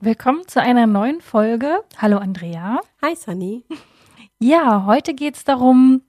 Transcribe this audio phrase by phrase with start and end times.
[0.00, 1.82] Willkommen zu einer neuen Folge.
[1.96, 2.80] Hallo Andrea.
[3.02, 3.64] Hi Sunny.
[4.38, 6.02] Ja, heute geht es darum,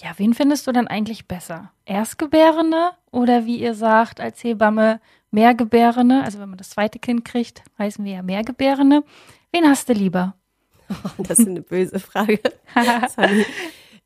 [0.00, 1.72] ja, wen findest du denn eigentlich besser?
[1.84, 6.22] Erstgebärende oder wie ihr sagt als Hebamme Mehrgebärende?
[6.22, 9.02] Also wenn man das zweite Kind kriegt, heißen wir ja Mehrgebärende.
[9.50, 10.34] Wen hast du lieber?
[11.18, 12.40] Das ist eine böse Frage.
[13.16, 13.44] Sunny.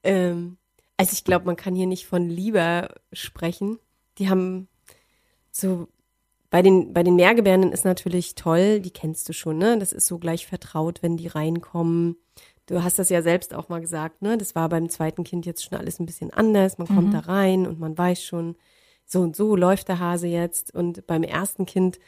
[0.02, 0.56] Ähm,
[0.96, 3.78] also ich glaube, man kann hier nicht von Lieber sprechen.
[4.18, 4.68] Die haben
[5.50, 5.88] so
[6.50, 9.78] bei den, bei den Mehrgebärenden ist natürlich toll, die kennst du schon, ne?
[9.78, 12.16] Das ist so gleich vertraut, wenn die reinkommen.
[12.66, 14.36] Du hast das ja selbst auch mal gesagt, ne?
[14.36, 16.76] Das war beim zweiten Kind jetzt schon alles ein bisschen anders.
[16.76, 18.56] Man kommt da rein und man weiß schon,
[19.06, 20.74] so und so läuft der Hase jetzt.
[20.74, 21.98] Und beim ersten Kind,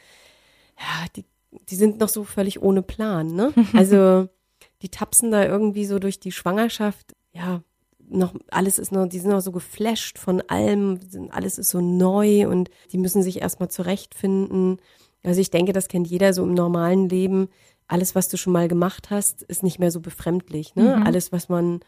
[0.77, 1.25] ja, die,
[1.69, 3.51] die sind noch so völlig ohne Plan, ne?
[3.73, 4.29] Also
[4.83, 7.63] die tapsen da irgendwie so durch die Schwangerschaft, ja,
[8.09, 10.99] noch, alles ist noch, die sind noch so geflasht von allem,
[11.31, 14.77] alles ist so neu und die müssen sich erstmal zurechtfinden.
[15.23, 17.49] Also ich denke, das kennt jeder so im normalen Leben.
[17.87, 21.03] Alles, was du schon mal gemacht hast, ist nicht mehr so befremdlich, ne?
[21.05, 21.81] Alles, was man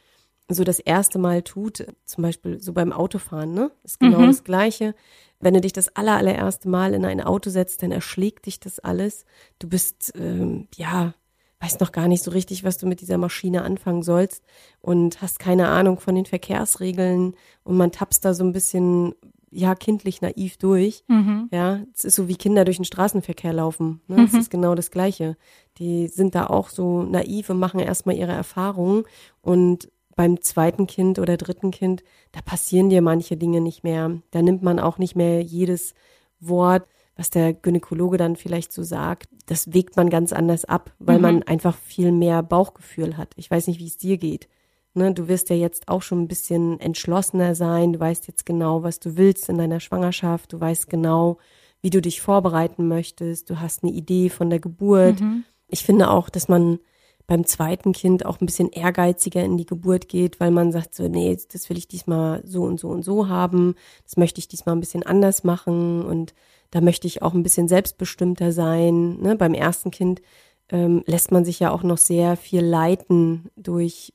[0.50, 3.72] so das erste Mal tut, zum Beispiel so beim Autofahren, ne?
[3.84, 4.96] Ist genau das Gleiche.
[5.40, 8.80] Wenn du dich das aller, allererste Mal in ein Auto setzt, dann erschlägt dich das
[8.80, 9.26] alles.
[9.59, 11.14] Du bist, ähm, ja,
[11.59, 14.44] weißt noch gar nicht so richtig, was du mit dieser Maschine anfangen sollst
[14.80, 19.16] und hast keine Ahnung von den Verkehrsregeln und man tapst da so ein bisschen,
[19.50, 21.03] ja, kindlich naiv durch.
[21.52, 24.02] Ja, es ist so wie Kinder durch den Straßenverkehr laufen.
[24.08, 24.23] Ne?
[24.25, 25.35] Es ist genau das Gleiche.
[25.80, 29.03] Die sind da auch so naiv und machen erstmal ihre Erfahrungen
[29.41, 34.19] und beim zweiten Kind oder dritten Kind, da passieren dir manche Dinge nicht mehr.
[34.31, 35.94] Da nimmt man auch nicht mehr jedes
[36.40, 39.28] Wort, was der Gynäkologe dann vielleicht so sagt.
[39.47, 43.33] Das wägt man ganz anders ab, weil man einfach viel mehr Bauchgefühl hat.
[43.35, 44.47] Ich weiß nicht, wie es dir geht.
[44.94, 47.94] Ne, du wirst ja jetzt auch schon ein bisschen entschlossener sein.
[47.94, 50.53] Du weißt jetzt genau, was du willst in deiner Schwangerschaft.
[50.53, 51.38] Du weißt genau,
[51.81, 53.49] wie du dich vorbereiten möchtest.
[53.49, 55.19] Du hast eine Idee von der Geburt.
[55.67, 56.79] Ich finde auch, dass man
[57.28, 61.07] beim zweiten Kind auch ein bisschen ehrgeiziger in die Geburt geht, weil man sagt so,
[61.07, 63.75] nee, das will ich diesmal so und so und so haben.
[64.05, 66.34] Das möchte ich diesmal ein bisschen anders machen und
[66.72, 69.19] da möchte ich auch ein bisschen selbstbestimmter sein.
[69.19, 69.35] Ne?
[69.35, 70.22] Beim ersten Kind
[70.69, 74.13] ähm, lässt man sich ja auch noch sehr viel leiten durch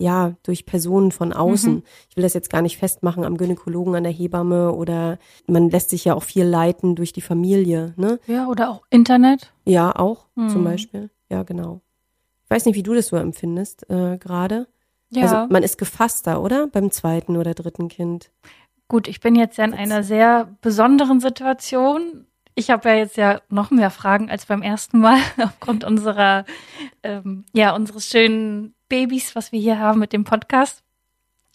[0.00, 1.82] ja, durch Personen von außen.
[2.08, 5.18] Ich will das jetzt gar nicht festmachen am Gynäkologen, an der Hebamme oder
[5.48, 8.20] man lässt sich ja auch viel leiten durch die Familie, ne?
[8.28, 9.52] Ja, oder auch Internet?
[9.64, 11.10] Ja, auch zum Beispiel.
[11.28, 11.80] Ja, genau.
[12.44, 14.68] Ich weiß nicht, wie du das so empfindest äh, gerade.
[15.10, 15.22] Ja.
[15.22, 16.68] Also man ist gefasster, oder?
[16.68, 18.30] Beim zweiten oder dritten Kind.
[18.88, 22.26] Gut, ich bin jetzt ja in einer sehr besonderen Situation.
[22.54, 26.46] Ich habe ja jetzt ja noch mehr Fragen als beim ersten Mal aufgrund unserer,
[27.02, 30.82] ähm, ja, unseres schönen Babys, was wir hier haben mit dem Podcast.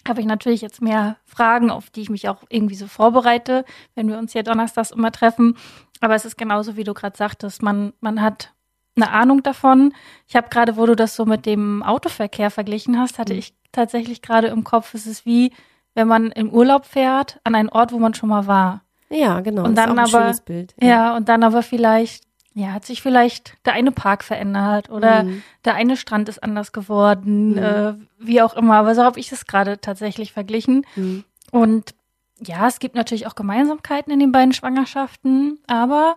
[0.08, 4.10] Habe ich natürlich jetzt mehr Fragen, auf die ich mich auch irgendwie so vorbereite, wenn
[4.10, 5.58] wir uns hier donnerstags immer treffen.
[6.02, 8.54] Aber es ist genauso, wie du gerade sagtest, man, man hat
[8.96, 9.94] eine Ahnung davon.
[10.28, 14.22] Ich habe gerade, wo du das so mit dem Autoverkehr verglichen hast, hatte ich tatsächlich
[14.22, 15.52] gerade im Kopf, es ist wie,
[15.96, 18.82] wenn man im Urlaub fährt an einen Ort, wo man schon mal war.
[19.10, 19.64] Ja, genau.
[19.64, 20.74] Und das dann aber, schönes Bild.
[20.82, 21.16] ja.
[21.16, 22.24] und dann aber vielleicht,
[22.56, 25.44] ja, hat sich vielleicht der eine Park verändert oder Mhm.
[25.66, 28.76] der eine Strand ist anders geworden, äh, wie auch immer.
[28.76, 30.86] Aber so habe ich es gerade tatsächlich verglichen.
[30.96, 31.24] Mhm.
[31.52, 31.94] Und
[32.42, 36.16] ja, es gibt natürlich auch Gemeinsamkeiten in den beiden Schwangerschaften, aber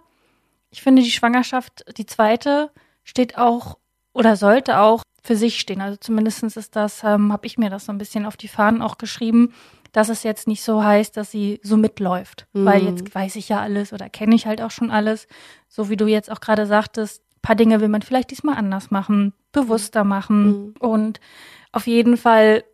[0.70, 2.70] ich finde, die Schwangerschaft, die zweite,
[3.04, 3.78] steht auch
[4.12, 5.81] oder sollte auch für sich stehen.
[5.81, 8.82] Also zumindestens ist das, ähm, habe ich mir das so ein bisschen auf die Fahnen
[8.82, 9.53] auch geschrieben,
[9.92, 12.47] dass es jetzt nicht so heißt, dass sie so mitläuft.
[12.53, 15.26] Weil jetzt weiß ich ja alles oder kenne ich halt auch schon alles.
[15.69, 19.32] So wie du jetzt auch gerade sagtest, paar Dinge will man vielleicht diesmal anders machen,
[19.52, 20.75] bewusster machen.
[20.81, 21.20] Und
[21.70, 22.64] auf jeden Fall,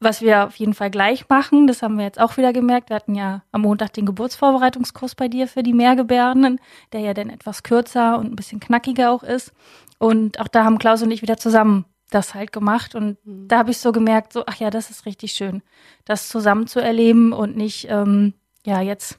[0.00, 2.90] was wir auf jeden Fall gleich machen, das haben wir jetzt auch wieder gemerkt.
[2.90, 6.60] Wir hatten ja am Montag den Geburtsvorbereitungskurs bei dir für die Mehrgebärenden,
[6.92, 9.52] der ja dann etwas kürzer und ein bisschen knackiger auch ist.
[9.98, 12.94] Und auch da haben Klaus und ich wieder zusammen das halt gemacht.
[12.94, 15.62] Und da habe ich so gemerkt, so, ach ja, das ist richtig schön,
[16.04, 18.34] das zusammen zu erleben und nicht, ähm,
[18.64, 19.18] ja, jetzt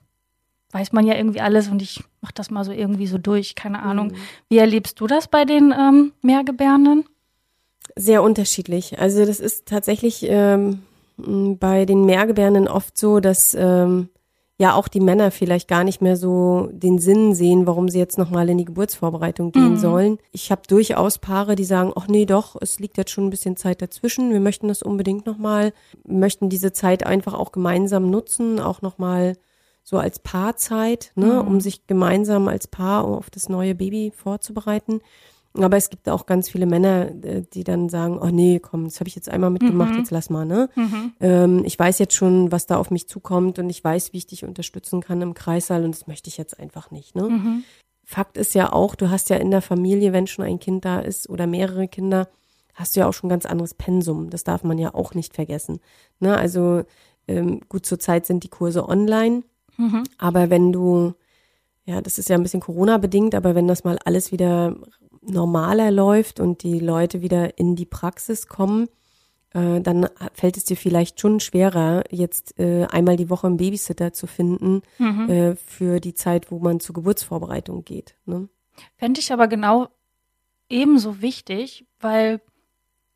[0.72, 3.82] weiß man ja irgendwie alles und ich mach das mal so irgendwie so durch, keine
[3.82, 4.14] Ahnung.
[4.50, 7.06] Wie erlebst du das bei den ähm, Mehrgebärenden?
[7.96, 9.00] Sehr unterschiedlich.
[9.00, 10.84] Also das ist tatsächlich ähm,
[11.18, 14.10] bei den Mehrgebärenden oft so, dass ähm,
[14.60, 18.18] ja auch die Männer vielleicht gar nicht mehr so den Sinn sehen, warum sie jetzt
[18.18, 19.78] nochmal in die Geburtsvorbereitung gehen Mhm.
[19.78, 20.18] sollen.
[20.34, 23.56] Ich habe durchaus Paare, die sagen, ach nee, doch, es liegt jetzt schon ein bisschen
[23.56, 25.72] Zeit dazwischen, wir möchten das unbedingt nochmal,
[26.06, 29.38] möchten diese Zeit einfach auch gemeinsam nutzen, auch nochmal
[29.82, 31.48] so als Paarzeit, ne, Mhm.
[31.48, 35.00] um sich gemeinsam als Paar auf das neue Baby vorzubereiten.
[35.54, 39.00] Aber es gibt auch ganz viele Männer, äh, die dann sagen, oh nee, komm, das
[39.00, 40.70] habe ich jetzt einmal mitgemacht, jetzt lass mal, ne?
[41.20, 44.28] Ähm, ich weiß jetzt schon, was da auf mich zukommt und ich weiß, wie ich
[44.28, 47.24] dich unterstützen kann im Kreissaal und das möchte ich jetzt einfach nicht, ne?
[48.06, 51.00] Fakt ist ja auch, du hast ja in der Familie, wenn schon ein Kind da
[51.00, 52.28] ist oder mehrere Kinder,
[52.74, 54.30] hast du ja auch schon ein ganz anderes Pensum.
[54.30, 55.80] Das darf man ja auch nicht vergessen.
[56.20, 56.36] Ne?
[56.38, 56.84] Also
[57.28, 59.44] ähm, gut, zurzeit sind die Kurse online,
[60.18, 61.14] aber wenn du,
[61.86, 64.76] ja, das ist ja ein bisschen Corona-bedingt, aber wenn das mal alles wieder
[65.22, 68.88] normaler läuft und die Leute wieder in die Praxis kommen,
[69.54, 74.14] äh, dann fällt es dir vielleicht schon schwerer, jetzt äh, einmal die Woche einen Babysitter
[74.14, 78.16] zu finden äh, für die Zeit, wo man zur Geburtsvorbereitung geht.
[78.26, 78.48] Ne?
[78.98, 79.88] Fände ich aber genau
[80.70, 82.42] ebenso wichtig, weil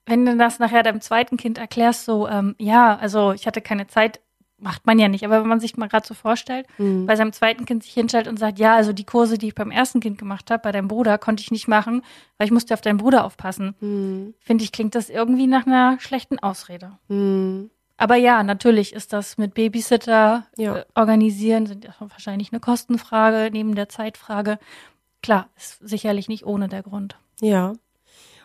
[0.06, 3.88] wenn du das nachher deinem zweiten Kind erklärst, so, ähm, ja, also ich hatte keine
[3.88, 4.20] Zeit,
[4.64, 7.06] macht man ja nicht, aber wenn man sich mal gerade so vorstellt, Mhm.
[7.06, 9.70] bei seinem zweiten Kind sich hinstellt und sagt, ja, also die Kurse, die ich beim
[9.72, 12.02] ersten Kind gemacht habe, bei deinem Bruder, konnte ich nicht machen,
[12.38, 13.76] weil ich musste auf deinen Bruder aufpassen.
[13.80, 14.34] Mhm.
[14.40, 16.94] Finde ich, klingt das irgendwie nach einer schlechten Ausrede.
[17.10, 17.70] Mhm.
[17.98, 20.78] Aber ja, natürlich ist das mit Babysitter Ja.
[20.78, 24.58] äh, organisieren, sind ja wahrscheinlich eine Kostenfrage neben der Zeitfrage.
[25.22, 27.18] Klar, ist sicherlich nicht ohne der Grund.
[27.40, 27.74] Ja.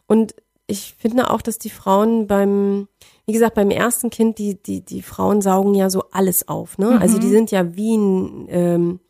[0.07, 0.35] Und
[0.71, 2.89] ich finde auch, dass die Frauen beim,
[3.27, 7.01] wie gesagt, beim ersten Kind, die, die, die Frauen saugen ja so alles auf, ne?
[7.01, 9.01] Also die sind ja wie ein, ähm,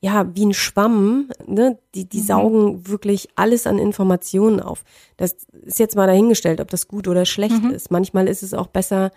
[0.00, 1.76] ja, wie ein Schwamm, ne?
[1.96, 4.84] Die, die saugen wirklich alles an Informationen auf.
[5.16, 7.90] Das ist jetzt mal dahingestellt, ob das gut oder schlecht ist.
[7.90, 9.10] Manchmal ist es auch besser,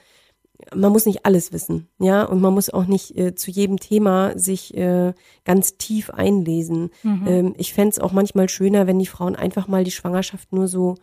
[0.74, 4.38] man muss nicht alles wissen, ja, und man muss auch nicht äh, zu jedem Thema
[4.40, 6.90] sich äh, ganz tief einlesen.
[7.28, 10.68] Ähm, ich fänd's es auch manchmal schöner, wenn die Frauen einfach mal die Schwangerschaft nur
[10.68, 10.96] so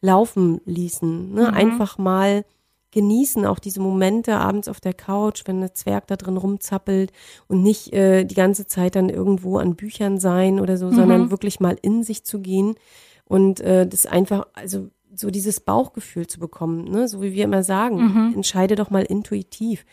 [0.00, 1.52] laufen ließen, ne?
[1.52, 2.44] einfach mal
[2.92, 7.12] genießen auch diese Momente abends auf der Couch, wenn der Zwerg da drin rumzappelt
[7.46, 11.60] und nicht äh, die ganze Zeit dann irgendwo an Büchern sein oder so, sondern wirklich
[11.60, 12.74] mal in sich zu gehen
[13.26, 17.08] und äh, das einfach, also so dieses Bauchgefühl zu bekommen, ne?
[17.08, 19.84] so wie wir immer sagen, entscheide doch mal intuitiv.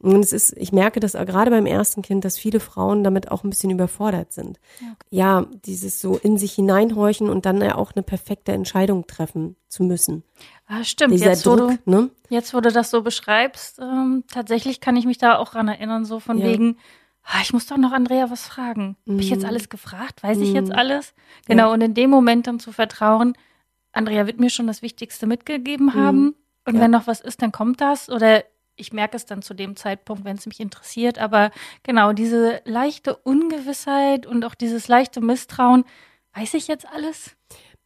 [0.00, 3.44] Und es ist, ich merke das gerade beim ersten Kind, dass viele Frauen damit auch
[3.44, 4.58] ein bisschen überfordert sind.
[5.10, 9.84] Ja, dieses so in sich hineinhorchen und dann ja auch eine perfekte Entscheidung treffen zu
[9.84, 10.24] müssen.
[10.66, 11.14] Ah, stimmt.
[11.14, 12.10] Dieser Jetzt wo, du, Druck, ne?
[12.30, 16.04] jetzt, wo du das so beschreibst, ähm, tatsächlich kann ich mich da auch dran erinnern,
[16.04, 16.46] so von Ja.
[16.46, 16.78] wegen,
[17.24, 18.96] ah, ich muss doch noch Andrea was fragen.
[19.08, 19.34] Habe ich Mhm.
[19.34, 20.22] jetzt alles gefragt?
[20.24, 21.14] Weiß ich jetzt alles?
[21.46, 23.34] Genau, und in dem Moment dann zu vertrauen,
[23.92, 26.34] Andrea wird mir schon das Wichtigste mitgegeben haben.
[26.66, 26.78] Und Mhm.
[26.78, 26.84] Ja.
[26.84, 28.08] wenn noch was ist, dann kommt das.
[28.08, 28.44] Oder
[28.76, 31.18] ich merke es dann zu dem Zeitpunkt, wenn es mich interessiert.
[31.18, 31.50] Aber
[31.82, 35.84] genau, diese leichte Ungewissheit und auch dieses leichte Misstrauen,
[36.34, 37.36] weiß ich jetzt alles?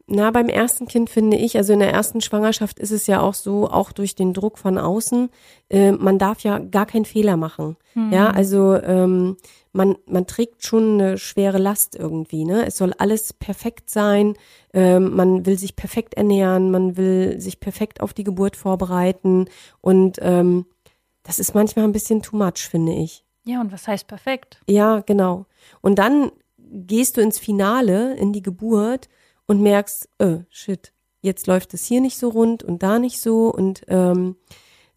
[0.08, 3.34] Na, beim ersten Kind finde ich, also in der ersten Schwangerschaft ist es ja auch
[3.34, 5.30] so, auch durch den Druck von außen,
[5.68, 7.76] äh, man darf ja gar keinen Fehler machen.
[8.12, 9.36] Ja, also ähm,
[9.76, 12.66] man, man trägt schon eine schwere Last irgendwie, ne?
[12.66, 14.34] Es soll alles perfekt sein,
[14.72, 19.46] ähm, man will sich perfekt ernähren, man will sich perfekt auf die Geburt vorbereiten
[19.80, 20.66] und ähm,
[21.22, 23.24] das ist manchmal ein bisschen too much, finde ich.
[23.44, 24.60] Ja, und was heißt perfekt?
[24.68, 25.46] Ja, genau.
[25.80, 29.08] Und dann gehst du ins Finale, in die Geburt
[29.46, 33.52] und merkst, äh, shit, jetzt läuft es hier nicht so rund und da nicht so.
[33.52, 34.36] Und ähm,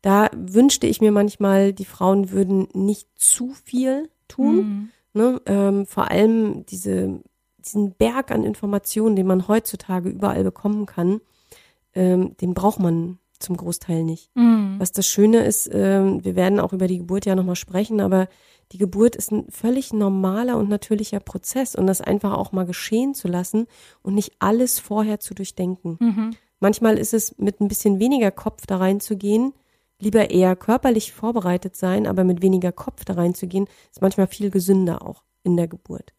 [0.01, 4.91] da wünschte ich mir manchmal, die Frauen würden nicht zu viel tun.
[5.13, 5.41] Ne?
[5.45, 7.19] Ähm, vor allem diese,
[7.57, 11.19] diesen Berg an Informationen, den man heutzutage überall bekommen kann,
[11.93, 14.31] ähm, den braucht man zum Großteil nicht.
[14.79, 18.27] Was das Schöne ist, ähm, wir werden auch über die Geburt ja nochmal sprechen, aber
[18.71, 23.13] die Geburt ist ein völlig normaler und natürlicher Prozess und das einfach auch mal geschehen
[23.15, 23.65] zu lassen
[24.03, 25.97] und nicht alles vorher zu durchdenken.
[26.59, 29.53] Manchmal ist es mit ein bisschen weniger Kopf da reinzugehen,
[29.99, 35.05] lieber eher körperlich vorbereitet sein, aber mit weniger Kopf da reinzugehen, ist manchmal viel gesünder
[35.05, 36.13] auch in der Geburt.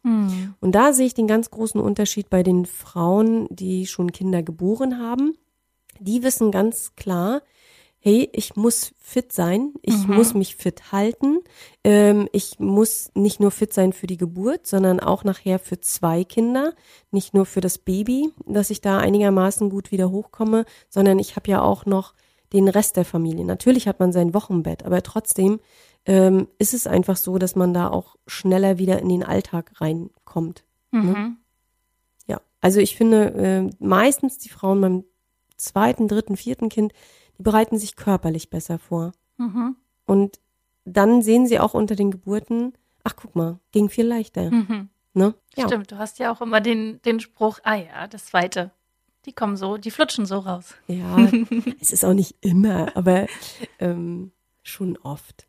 [0.60, 4.98] Und da sehe ich den ganz großen Unterschied bei den Frauen, die schon Kinder geboren
[4.98, 5.34] haben.
[5.98, 7.42] Die wissen ganz klar,
[7.98, 11.40] hey, ich muss fit sein, ich muss mich fit halten,
[11.84, 16.24] ähm, ich muss nicht nur fit sein für die Geburt, sondern auch nachher für zwei
[16.24, 16.72] Kinder,
[17.10, 21.50] nicht nur für das Baby, dass ich da einigermaßen gut wieder hochkomme, sondern ich habe
[21.50, 22.14] ja auch noch
[22.52, 23.44] den Rest der Familie.
[23.44, 25.60] Natürlich hat man sein Wochenbett, aber trotzdem
[26.04, 30.64] ähm, ist es einfach so, dass man da auch schneller wieder in den Alltag reinkommt.
[30.90, 31.36] Mhm.
[32.26, 35.04] Ja, also ich finde äh, meistens die Frauen beim
[35.56, 36.92] zweiten, dritten, vierten Kind,
[37.38, 39.12] die bereiten sich körperlich besser vor.
[39.36, 39.76] Mhm.
[40.06, 40.40] Und
[40.84, 42.72] dann sehen sie auch unter den Geburten
[43.04, 44.50] ach guck mal, ging viel leichter.
[44.50, 44.88] Mhm.
[45.12, 45.34] Ne?
[45.56, 45.66] Ja.
[45.66, 48.70] Stimmt, du hast ja auch immer den, den Spruch, ah ja, das zweite.
[49.26, 50.74] Die kommen so, die flutschen so raus.
[50.86, 51.16] Ja,
[51.80, 53.26] es ist auch nicht immer, aber
[53.78, 55.46] ähm, schon oft.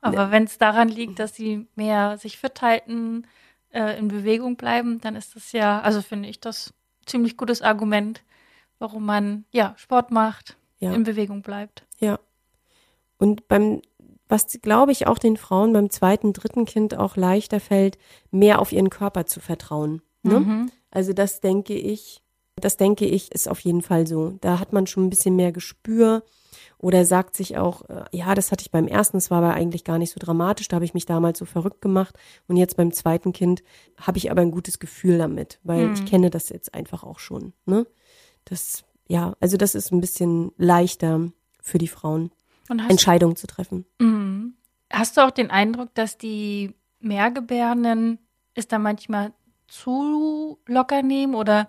[0.00, 3.26] Aber wenn es daran liegt, dass sie mehr sich fit halten,
[3.70, 6.72] äh, in Bewegung bleiben, dann ist das ja, also finde ich das
[7.04, 8.22] ziemlich gutes Argument,
[8.78, 10.92] warum man ja Sport macht, Ja.
[10.94, 11.84] in Bewegung bleibt.
[11.98, 12.18] Ja.
[13.18, 13.82] Und beim,
[14.28, 17.98] was glaube ich auch den Frauen beim zweiten, dritten Kind auch leichter fällt,
[18.30, 20.00] mehr auf ihren Körper zu vertrauen.
[20.22, 20.40] Ne?
[20.40, 20.70] Mhm.
[20.90, 22.22] Also das denke ich,
[22.60, 24.38] das denke ich, ist auf jeden Fall so.
[24.40, 26.22] Da hat man schon ein bisschen mehr Gespür
[26.78, 29.84] oder sagt sich auch, äh, ja, das hatte ich beim ersten, das war aber eigentlich
[29.84, 32.16] gar nicht so dramatisch, da habe ich mich damals so verrückt gemacht
[32.48, 33.62] und jetzt beim zweiten Kind
[33.98, 35.92] habe ich aber ein gutes Gefühl damit, weil Hm.
[35.92, 37.52] ich kenne das jetzt einfach auch schon.
[37.66, 37.86] Ne?
[38.46, 41.30] Das, ja, also das ist ein bisschen leichter
[41.62, 42.30] für die Frauen,
[42.88, 43.84] Entscheidungen zu treffen.
[43.98, 44.54] Mhm.
[44.92, 48.18] hast du auch den Eindruck, dass die Mehrgebärenden
[48.54, 49.32] es da manchmal
[49.68, 51.68] zu locker nehmen oder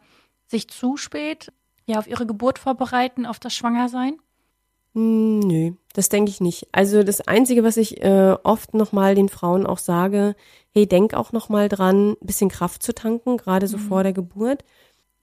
[0.51, 1.51] sich zu spät
[1.87, 4.17] ja auf ihre Geburt vorbereiten, auf das Schwangersein?
[4.93, 6.67] Hm, Nö, das denke ich nicht.
[6.71, 10.35] Also das Einzige, was ich äh, oft nochmal den Frauen auch sage,
[10.73, 14.63] hey, denk auch nochmal dran, ein bisschen Kraft zu tanken, gerade so vor der Geburt.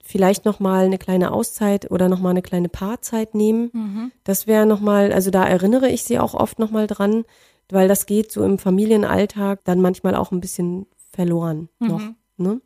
[0.02, 3.70] Vielleicht nochmal eine kleine Auszeit oder nochmal eine kleine Paarzeit nehmen.
[3.75, 4.12] Mhm.
[4.25, 7.25] Das wäre nochmal, also da erinnere ich sie auch oft nochmal dran,
[7.68, 12.00] weil das geht so im Familienalltag dann manchmal auch ein bisschen verloren noch.
[12.00, 12.14] Mhm.
[12.38, 12.61] Ne?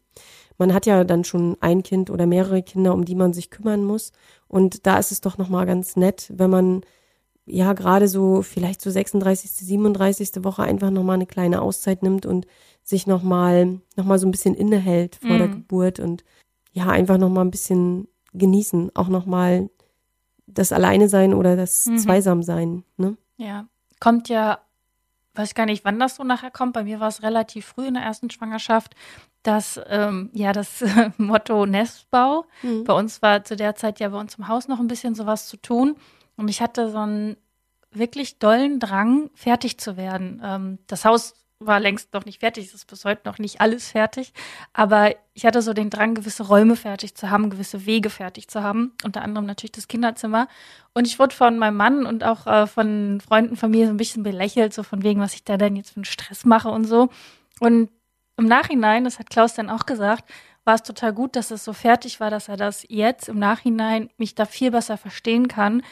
[0.59, 3.85] Man hat ja dann schon ein Kind oder mehrere Kinder, um die man sich kümmern
[3.85, 4.13] muss.
[4.49, 6.83] Und da ist es doch nochmal ganz nett, wenn man
[7.47, 10.45] ja gerade so vielleicht so 36., 37.
[10.45, 12.47] Woche einfach nochmal eine kleine Auszeit nimmt und
[12.83, 15.53] sich nochmal noch mal so ein bisschen innehält vor der Mhm.
[15.53, 16.25] Geburt und
[16.73, 18.95] ja, einfach nochmal ein bisschen genießen.
[18.95, 19.71] Auch nochmal
[20.47, 21.99] das Alleine sein oder das Mhm.
[21.99, 22.85] Zweisamsein.
[22.97, 23.17] Ne?
[23.37, 23.67] Ja,
[24.01, 24.59] kommt ja,
[25.35, 26.75] weiß gar nicht, wann das so nachher kommt.
[26.75, 28.95] Bei mir war es relativ früh in der ersten Schwangerschaft,
[29.43, 30.85] dass ähm, ja das
[31.19, 32.47] Motto Nestbau.
[32.63, 32.85] Mhm.
[32.85, 35.49] Bei uns war zu der Zeit ja bei uns im Haus noch ein bisschen sowas
[35.49, 35.97] zu tun.
[36.37, 37.37] Und ich hatte so einen
[37.91, 40.41] wirklich dollen Drang, fertig zu werden.
[40.45, 41.35] Ähm, das Haus
[41.67, 44.33] war längst noch nicht fertig, es ist bis heute noch nicht alles fertig.
[44.73, 48.63] Aber ich hatte so den Drang, gewisse Räume fertig zu haben, gewisse Wege fertig zu
[48.63, 48.93] haben.
[49.05, 50.49] Unter anderem natürlich das Kinderzimmer.
[50.95, 53.97] Und ich wurde von meinem Mann und auch äh, von Freunden von mir so ein
[53.97, 56.85] bisschen belächelt, so von wegen, was ich da denn jetzt für einen Stress mache und
[56.85, 57.09] so.
[57.61, 57.91] Und
[58.37, 60.31] im Nachhinein, das hat Klaus dann auch gesagt,
[60.65, 64.11] war es total gut, dass es so fertig war, dass er das jetzt im Nachhinein
[64.17, 65.83] mich da viel besser verstehen kann.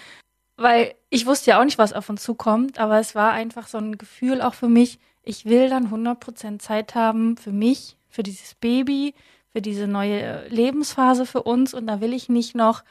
[0.56, 3.78] Weil ich wusste ja auch nicht, was auf uns zukommt, aber es war einfach so
[3.78, 8.54] ein Gefühl auch für mich, ich will dann 100% Zeit haben für mich, für dieses
[8.54, 9.14] Baby,
[9.48, 12.84] für diese neue Lebensphase für uns und da will ich nicht noch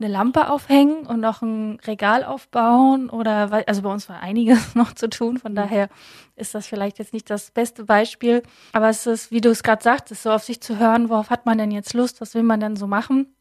[0.00, 4.74] eine Lampe aufhängen und noch ein Regal aufbauen oder weil, also bei uns war einiges
[4.74, 5.88] noch zu tun, von daher
[6.36, 9.82] ist das vielleicht jetzt nicht das beste Beispiel, aber es ist, wie du es gerade
[9.82, 12.60] sagtest, so auf sich zu hören, worauf hat man denn jetzt Lust, was will man
[12.60, 13.34] denn so machen?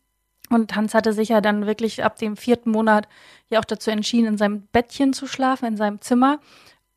[0.49, 3.07] Und Hans hatte sich ja dann wirklich ab dem vierten Monat
[3.49, 6.39] ja auch dazu entschieden, in seinem Bettchen zu schlafen, in seinem Zimmer.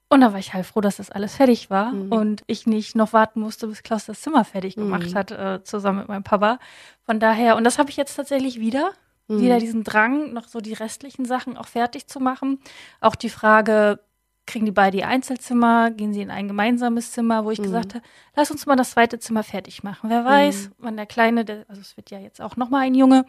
[0.08, 2.12] Und da war ich halt froh, dass das alles fertig war Mhm.
[2.12, 5.14] und ich nicht noch warten musste, bis Klaus das Zimmer fertig gemacht Mhm.
[5.16, 6.58] hat, äh, zusammen mit meinem Papa.
[7.04, 8.92] Von daher, und das habe ich jetzt tatsächlich wieder,
[9.30, 9.40] Mhm.
[9.40, 12.60] wieder diesen Drang, noch so die restlichen Sachen auch fertig zu machen.
[13.00, 14.00] Auch die Frage,
[14.46, 17.64] kriegen die beide ihr Einzelzimmer, gehen sie in ein gemeinsames Zimmer, wo ich Mhm.
[17.64, 20.10] gesagt habe, lass uns mal das zweite Zimmer fertig machen.
[20.10, 22.94] Wer weiß, wann der Kleine, der, also es wird ja jetzt auch noch mal ein
[22.96, 23.25] Junge,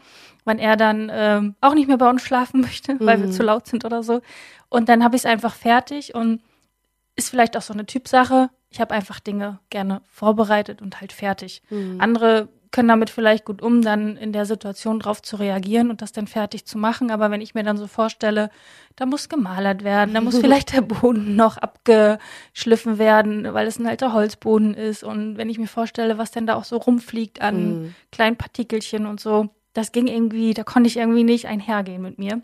[0.46, 3.32] wann er dann ähm, auch nicht mehr bei uns schlafen möchte, weil wir Mhm.
[3.32, 4.22] zu laut sind oder so.
[4.70, 6.42] Und dann habe ich es einfach fertig und
[7.16, 8.50] ist vielleicht auch so eine Typsache.
[8.72, 11.62] Ich habe einfach Dinge gerne vorbereitet und halt fertig.
[11.70, 12.00] Mhm.
[12.00, 16.14] Andere können damit vielleicht gut um, dann in der Situation drauf zu reagieren und das
[16.14, 17.12] dann fertig zu machen.
[17.12, 18.50] Aber wenn ich mir dann so vorstelle,
[18.96, 23.88] da muss gemalert werden, da muss vielleicht der Boden noch abgeschliffen werden, weil es ein
[23.88, 25.04] alter Holzboden ist.
[25.04, 27.96] Und wenn ich mir vorstelle, was denn da auch so rumfliegt an Mhm.
[28.12, 32.42] kleinen Partikelchen und so, das ging irgendwie, da konnte ich irgendwie nicht einhergehen mit mir.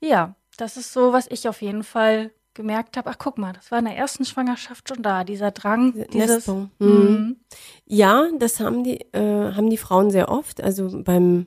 [0.00, 3.10] Ja, das ist so, was ich auf jeden Fall gemerkt habe.
[3.10, 6.46] Ach, guck mal, das war in der ersten Schwangerschaft schon da, dieser Drang, dieses.
[6.46, 6.68] Nestbau.
[6.78, 6.88] Mhm.
[6.88, 7.36] Mhm.
[7.86, 10.62] Ja, das haben die, äh, haben die Frauen sehr oft.
[10.62, 11.46] Also beim,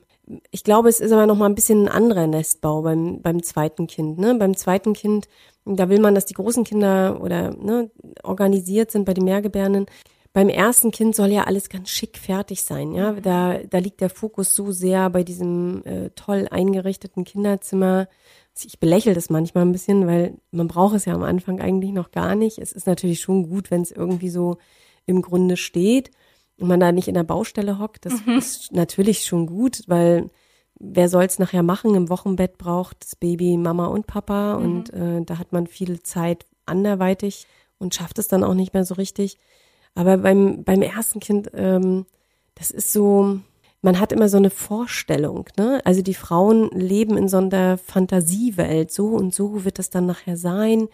[0.50, 3.86] ich glaube, es ist aber noch mal ein bisschen ein anderer Nestbau beim, beim zweiten
[3.86, 4.18] Kind.
[4.18, 4.34] Ne?
[4.34, 5.28] Beim zweiten Kind,
[5.64, 7.90] da will man, dass die großen Kinder oder ne,
[8.22, 9.86] organisiert sind bei den Mehrgebärenden.
[10.34, 12.92] Beim ersten Kind soll ja alles ganz schick fertig sein.
[12.92, 18.08] Ja, da, da liegt der Fokus so sehr bei diesem äh, toll eingerichteten Kinderzimmer.
[18.64, 22.10] Ich belächle das manchmal ein bisschen, weil man braucht es ja am Anfang eigentlich noch
[22.10, 22.58] gar nicht.
[22.58, 24.58] Es ist natürlich schon gut, wenn es irgendwie so
[25.06, 26.10] im Grunde steht
[26.58, 28.04] und man da nicht in der Baustelle hockt.
[28.04, 30.30] Das ist natürlich schon gut, weil
[30.78, 31.94] wer soll es nachher machen?
[31.94, 36.46] Im Wochenbett braucht das Baby Mama und Papa und äh, da hat man viel Zeit
[36.66, 37.46] anderweitig
[37.78, 39.38] und schafft es dann auch nicht mehr so richtig.
[39.94, 42.06] Aber beim, beim ersten Kind, ähm,
[42.54, 43.40] das ist so,
[43.82, 45.80] man hat immer so eine Vorstellung, ne?
[45.84, 50.36] Also die Frauen leben in so einer Fantasiewelt, so und so wird das dann nachher
[50.36, 50.88] sein.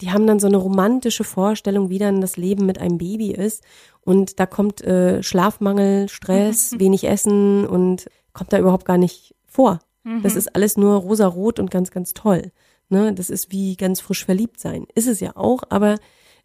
[0.00, 3.64] Die haben dann so eine romantische Vorstellung, wie dann das Leben mit einem Baby ist.
[4.02, 9.80] Und da kommt äh, Schlafmangel, Stress, wenig Essen und kommt da überhaupt gar nicht vor.
[10.22, 12.52] Das ist alles nur rosarot und ganz, ganz toll.
[12.88, 13.12] Ne?
[13.12, 14.86] Das ist wie ganz frisch verliebt sein.
[14.94, 15.96] Ist es ja auch, aber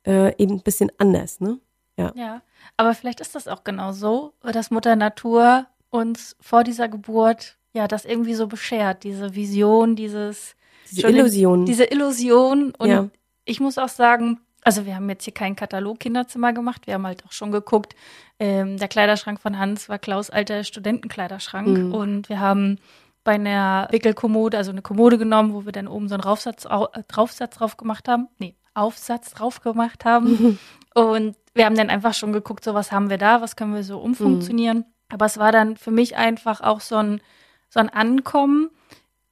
[0.06, 1.60] äh, eben ein bisschen anders, ne?
[2.16, 2.42] Ja,
[2.76, 7.88] aber vielleicht ist das auch genau so, dass Mutter Natur uns vor dieser Geburt ja
[7.88, 10.56] das irgendwie so beschert, diese Vision, dieses
[10.92, 11.66] Diese Illusion.
[11.66, 12.74] diese Illusion.
[12.78, 13.10] Und Ja.
[13.46, 17.06] ich muss auch sagen, also wir haben jetzt hier keinen Katalog Kinderzimmer gemacht, wir haben
[17.06, 17.96] halt auch schon geguckt,
[18.40, 21.68] ähm, der Kleiderschrank von Hans war Klaus alter Studentenkleiderschrank.
[21.68, 21.94] Mhm.
[21.94, 22.80] und wir haben
[23.24, 26.88] bei einer Wickelkommode, also eine Kommode genommen, wo wir dann oben so einen Raufsatz, au-
[26.94, 30.58] äh, Draufsatz drauf gemacht haben, nee, Aufsatz drauf gemacht haben.
[30.96, 33.84] Und wir haben dann einfach schon geguckt, so was haben wir da, was können wir
[33.84, 37.22] so umfunktionieren, aber es war dann für mich einfach auch so ein,
[37.70, 38.72] so ein Ankommen,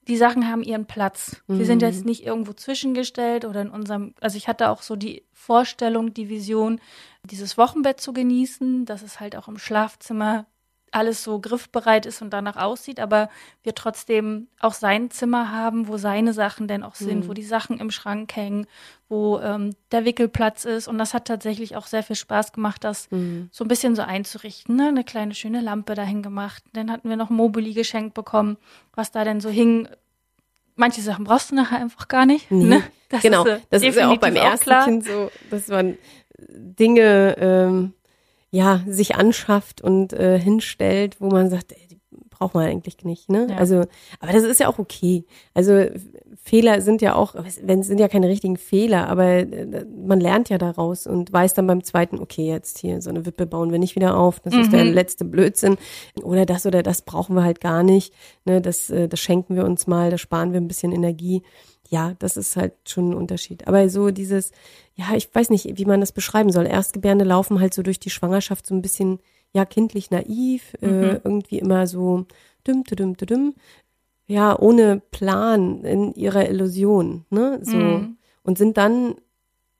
[0.07, 1.41] die Sachen haben ihren Platz.
[1.47, 1.87] Wir sind Mhm.
[1.87, 6.29] jetzt nicht irgendwo zwischengestellt oder in unserem, also ich hatte auch so die Vorstellung, die
[6.29, 6.79] Vision,
[7.23, 10.45] dieses Wochenbett zu genießen, dass es halt auch im Schlafzimmer
[10.91, 13.29] alles so griffbereit ist und danach aussieht, aber
[13.63, 17.27] wir trotzdem auch sein Zimmer haben, wo seine Sachen denn auch sind, Mhm.
[17.29, 18.67] wo die Sachen im Schrank hängen,
[19.07, 20.87] wo ähm, der Wickelplatz ist.
[20.89, 23.47] Und das hat tatsächlich auch sehr viel Spaß gemacht, das Mhm.
[23.51, 24.89] so ein bisschen so einzurichten, ne?
[24.89, 26.61] Eine kleine schöne Lampe dahin gemacht.
[26.73, 28.57] Dann hatten wir noch Mobili geschenkt bekommen,
[28.93, 29.87] was da denn so hing.
[30.75, 32.49] Manche Sachen brauchst du nachher einfach gar nicht.
[32.51, 32.65] Nee.
[32.65, 32.83] Ne?
[33.09, 34.83] Das genau, äh, das ist ja auch beim definitiv ersten klar.
[34.85, 35.97] Kind so, dass man
[36.49, 37.93] Dinge ähm,
[38.51, 43.29] ja sich anschafft und äh, hinstellt, wo man sagt, ey, die braucht man eigentlich nicht,
[43.29, 43.47] ne?
[43.49, 43.57] Ja.
[43.57, 43.85] Also,
[44.19, 45.25] aber das ist ja auch okay.
[45.53, 45.85] Also
[46.43, 50.57] Fehler sind ja auch, wenn sind ja keine richtigen Fehler, aber äh, man lernt ja
[50.57, 53.95] daraus und weiß dann beim zweiten, okay, jetzt hier so eine Wippe bauen wir nicht
[53.95, 54.93] wieder auf, das ist der Mhm.
[54.93, 55.77] letzte Blödsinn
[56.23, 58.59] oder das oder das brauchen wir halt gar nicht, ne?
[58.59, 61.43] Das äh, das schenken wir uns mal, da sparen wir ein bisschen Energie
[61.93, 63.67] ja, das ist halt schon ein Unterschied.
[63.67, 64.53] Aber so dieses,
[64.95, 66.65] ja, ich weiß nicht, wie man das beschreiben soll.
[66.67, 69.19] Erstgebärende laufen halt so durch die Schwangerschaft so ein bisschen,
[69.53, 72.25] ja, kindlich naiv, äh, irgendwie immer so
[72.67, 73.53] düm, düm, düm, düm.
[74.27, 77.75] Ja, ohne Plan in ihrer Illusion, ne, so.
[77.75, 78.17] Mhm.
[78.43, 79.15] Und sind dann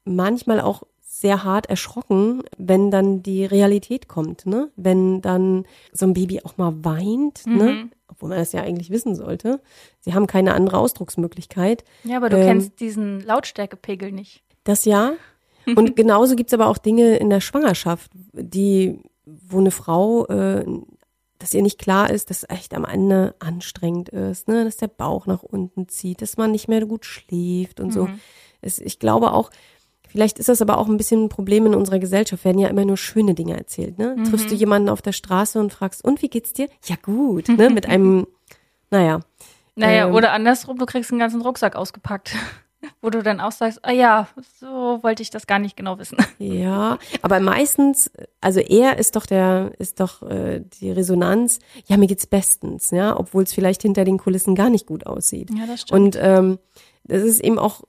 [0.04, 4.72] manchmal auch sehr hart erschrocken, wenn dann die Realität kommt, ne?
[4.76, 7.72] Wenn dann so ein Baby auch mal weint, ne?
[7.74, 7.92] Mhm.
[8.08, 9.62] Obwohl man das ja eigentlich wissen sollte.
[10.00, 11.84] Sie haben keine andere Ausdrucksmöglichkeit.
[12.04, 14.44] Ja, aber du Ähm, kennst diesen Lautstärkepegel nicht.
[14.64, 15.14] Das ja.
[15.66, 20.66] Und genauso gibt's aber auch Dinge in der Schwangerschaft, die, wo eine Frau, äh,
[21.40, 24.64] dass ihr nicht klar ist, dass echt am Ende anstrengend ist, ne?
[24.64, 28.08] dass der Bauch nach unten zieht, dass man nicht mehr gut schläft und so.
[28.62, 29.50] Es, ich glaube auch,
[30.08, 32.86] vielleicht ist das aber auch ein bisschen ein Problem in unserer Gesellschaft, werden ja immer
[32.86, 33.98] nur schöne Dinge erzählt.
[33.98, 34.18] Ne?
[34.30, 36.70] Triffst du jemanden auf der Straße und fragst, und wie geht's dir?
[36.86, 37.70] Ja gut, ne?
[37.72, 38.28] mit einem,
[38.92, 39.22] naja.
[39.76, 42.36] Naja, ähm, oder andersrum, du kriegst einen ganzen Rucksack ausgepackt,
[43.02, 44.28] wo du dann auch sagst, ah ja,
[44.60, 46.18] so wollte ich das gar nicht genau wissen.
[46.40, 48.10] Ja, aber meistens,
[48.42, 53.18] also er ist doch der, ist doch äh, die Resonanz, ja, mir geht's bestens, ja,
[53.18, 55.50] obwohl es vielleicht hinter den Kulissen gar nicht gut aussieht.
[55.56, 56.58] Ja, das Und ähm,
[57.04, 57.84] das ist eben auch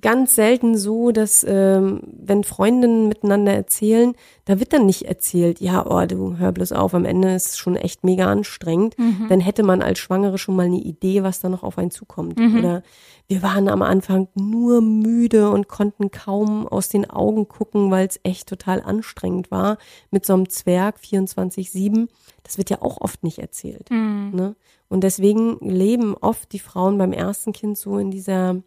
[0.00, 5.86] ganz selten so, dass ähm, wenn Freundinnen miteinander erzählen, da wird dann nicht erzählt, ja,
[5.86, 8.96] oh, du hör bloß auf, am Ende ist es schon echt mega anstrengend.
[9.28, 12.38] Dann hätte man als Schwangere schon mal eine Idee, was da noch auf einen zukommt.
[12.58, 12.82] Oder
[13.28, 18.20] wir waren am Anfang nur müde und konnten kaum aus den Augen gucken, weil es
[18.22, 19.78] echt total anstrengend war
[20.10, 22.08] mit so einem Zwerg 24-7.
[22.44, 23.90] Das wird ja auch oft nicht erzählt.
[24.32, 24.54] Ne?
[24.88, 28.62] Und deswegen leben oft die Frauen beim ersten Kind so in dieser,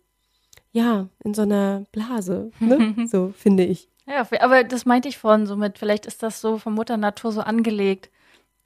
[0.72, 3.08] ja, in so einer Blase, ne?
[3.10, 3.90] so finde ich.
[4.06, 7.32] Ja, aber das meinte ich vorhin so mit, vielleicht ist das so von Mutter Natur
[7.32, 8.10] so angelegt,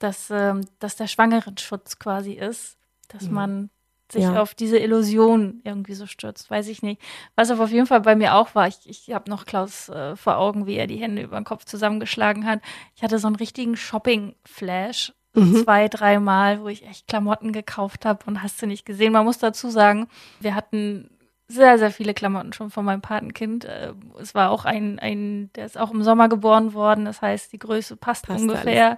[0.00, 2.76] dass, ähm, dass der Schwangerenschutz quasi ist,
[3.08, 3.70] dass man
[4.12, 4.40] sich Ja.
[4.40, 7.00] auf diese Illusion irgendwie so stürzt, weiß ich nicht.
[7.36, 10.14] Was aber auf jeden Fall bei mir auch war, ich, ich habe noch Klaus äh,
[10.16, 12.60] vor Augen, wie er die Hände über den Kopf zusammengeschlagen hat.
[12.94, 18.24] Ich hatte so einen richtigen Shopping-Flash, so zwei, dreimal, wo ich echt Klamotten gekauft habe
[18.26, 19.12] und hast du nicht gesehen.
[19.12, 20.06] Man muss dazu sagen,
[20.38, 21.10] wir hatten
[21.46, 23.64] sehr, sehr viele Klamotten schon von meinem Patenkind.
[23.66, 27.04] Äh, Es war auch ein, ein, der ist auch im Sommer geboren worden.
[27.04, 28.96] Das heißt, die Größe passt, Passt ungefähr.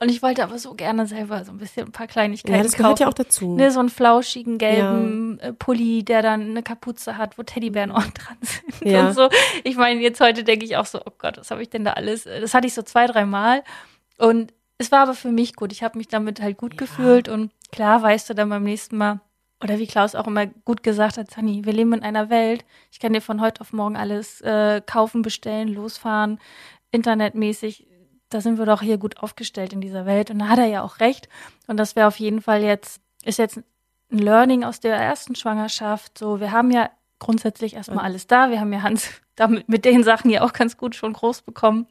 [0.00, 2.72] Und ich wollte aber so gerne selber so ein bisschen ein paar Kleinigkeiten Ja, das
[2.72, 3.02] gehört kaufen.
[3.02, 3.56] ja auch dazu.
[3.56, 8.36] Ne, so einen flauschigen gelben äh, Pulli, der dann eine Kapuze hat, wo Teddybärenohren dran
[8.42, 9.08] sind Ja.
[9.08, 9.28] und so.
[9.64, 11.92] Ich meine, jetzt heute denke ich auch so, oh Gott, was habe ich denn da
[11.94, 12.24] alles?
[12.24, 13.62] Das hatte ich so zwei, drei Mal.
[14.18, 15.72] Und es war aber für mich gut.
[15.72, 19.20] Ich habe mich damit halt gut gefühlt und klar weißt du dann beim nächsten Mal,
[19.62, 23.00] oder wie Klaus auch immer gut gesagt hat, Sani, wir leben in einer Welt, ich
[23.00, 26.38] kann dir von heute auf morgen alles äh, kaufen, bestellen, losfahren.
[26.90, 27.86] internetmäßig,
[28.28, 30.30] da sind wir doch hier gut aufgestellt in dieser Welt.
[30.30, 31.28] Und da hat er ja auch recht.
[31.66, 33.58] Und das wäre auf jeden Fall jetzt, ist jetzt
[34.10, 36.18] ein Learning aus der ersten Schwangerschaft.
[36.18, 36.90] So, wir haben ja
[37.22, 38.50] grundsätzlich erstmal alles da.
[38.50, 41.86] Wir haben ja Hans damit mit den Sachen ja auch ganz gut schon groß bekommen.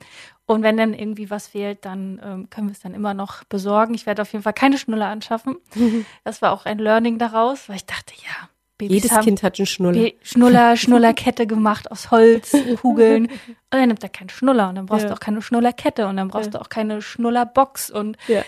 [0.46, 3.94] Und wenn dann irgendwie was fehlt, dann ähm, können wir es dann immer noch besorgen.
[3.94, 5.56] Ich werde auf jeden Fall keine Schnuller anschaffen.
[6.24, 9.58] Das war auch ein Learning daraus, weil ich dachte, ja, Babys Jedes haben Kind hat
[9.60, 10.02] einen Schnuller.
[10.02, 13.28] Be- Schnuller, Schnullerkette gemacht aus Holz, Kugeln.
[13.28, 13.32] Und
[13.70, 15.10] dann nimmt er keinen Schnuller und dann brauchst Ja.
[15.10, 16.52] du auch keine Schnullerkette und dann brauchst Ja.
[16.54, 18.44] du auch keine Schnullerbox und Ja.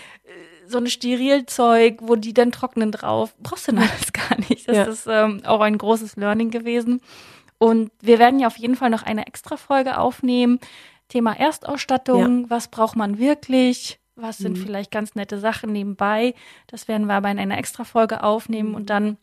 [0.66, 3.34] So ein Sterilzeug, wo die dann trocknen drauf.
[3.42, 4.68] Brauchst du dann alles gar nicht.
[4.68, 4.84] Das Ja.
[4.84, 7.00] ist ähm, auch ein großes Learning gewesen.
[7.58, 10.58] Und wir werden ja auf jeden Fall noch eine extra Folge aufnehmen.
[11.08, 12.48] Thema Erstausstattung.
[12.50, 13.98] Was braucht man wirklich?
[14.16, 14.62] Was sind Mhm.
[14.62, 16.34] vielleicht ganz nette Sachen nebenbei?
[16.66, 18.74] Das werden wir aber in einer extra Folge aufnehmen Mhm.
[18.74, 19.16] und dann,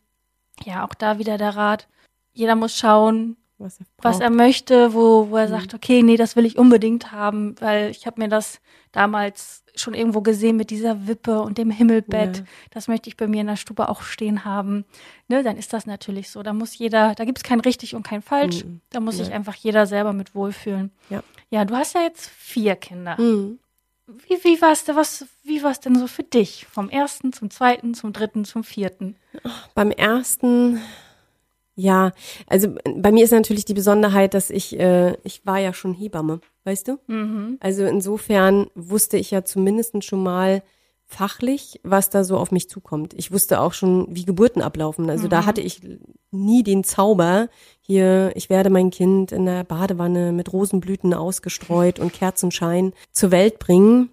[0.64, 1.88] ja, auch da wieder der Rat.
[2.34, 5.50] Jeder muss schauen, Was er, was er möchte, wo, wo er Mhm.
[5.50, 8.60] sagt, okay, nee, das will ich unbedingt haben, weil ich habe mir das
[8.92, 12.38] damals schon irgendwo gesehen mit dieser Wippe und dem Himmelbett.
[12.38, 12.44] Ja.
[12.72, 14.84] Das möchte ich bei mir in der Stube auch stehen haben.
[15.28, 16.42] Ne, dann ist das natürlich so.
[16.42, 18.64] Da muss jeder, da gibt es kein richtig und kein falsch.
[18.64, 18.82] Mhm.
[18.90, 19.34] Da muss sich Ja.
[19.34, 20.90] einfach jeder selber mit wohlfühlen.
[21.08, 21.22] Ja.
[21.50, 23.18] Ja, du hast ja jetzt vier Kinder.
[23.18, 23.58] Mhm.
[24.28, 26.66] Wie, wie war es was, wie war's denn so für dich?
[26.70, 29.16] Vom ersten zum zweiten, zum dritten, zum vierten?
[29.74, 30.80] Beim ersten,
[31.74, 32.12] ja,
[32.46, 36.40] also bei mir ist natürlich die Besonderheit, dass ich, äh, ich war ja schon Hebamme,
[36.64, 36.98] weißt du?
[37.06, 37.56] Mhm.
[37.60, 40.62] Also insofern wusste ich ja zumindest schon mal
[41.06, 43.14] fachlich, was da so auf mich zukommt.
[43.14, 45.10] Ich wusste auch schon, wie Geburten ablaufen.
[45.10, 45.80] Also da hatte ich
[46.30, 47.48] nie den Zauber,
[47.80, 53.58] hier, ich werde mein Kind in der Badewanne mit Rosenblüten ausgestreut und Kerzenschein zur Welt
[53.58, 54.10] bringen.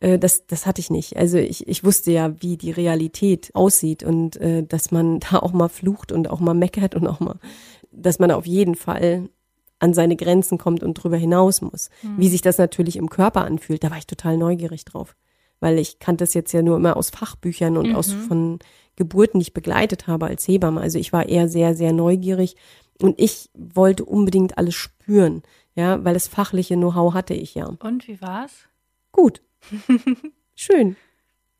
[0.00, 1.16] Äh, Das, das hatte ich nicht.
[1.16, 5.52] Also ich, ich wusste ja, wie die Realität aussieht und äh, dass man da auch
[5.52, 7.38] mal flucht und auch mal meckert und auch mal,
[7.92, 9.28] dass man auf jeden Fall
[9.78, 11.90] an seine Grenzen kommt und drüber hinaus muss.
[12.16, 15.14] Wie sich das natürlich im Körper anfühlt, da war ich total neugierig drauf.
[15.60, 18.58] Weil ich kannte das jetzt ja nur immer aus Fachbüchern und aus von
[18.96, 20.80] Geburten, die ich begleitet habe als Hebamme.
[20.80, 22.56] Also ich war eher sehr, sehr neugierig
[23.02, 25.42] und ich wollte unbedingt alles spüren,
[25.74, 27.66] ja, weil das fachliche Know-how hatte ich ja.
[27.66, 28.52] Und wie war's?
[29.12, 29.42] Gut.
[30.54, 30.96] Schön.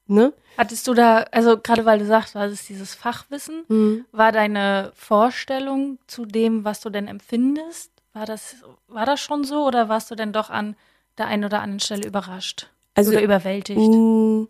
[0.07, 0.33] Ne?
[0.57, 4.05] Hattest du da, also gerade weil du sagst, du hattest dieses Fachwissen, Mhm.
[4.13, 8.57] war deine Vorstellung zu dem, was du denn empfindest, war das,
[8.89, 10.77] war das schon so oder warst du denn doch an
[11.19, 13.79] der einen oder anderen Stelle überrascht Also oder überwältigt?
[13.79, 14.45] Mm,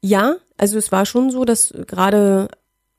[0.00, 2.48] Ja, also es war schon so, dass gerade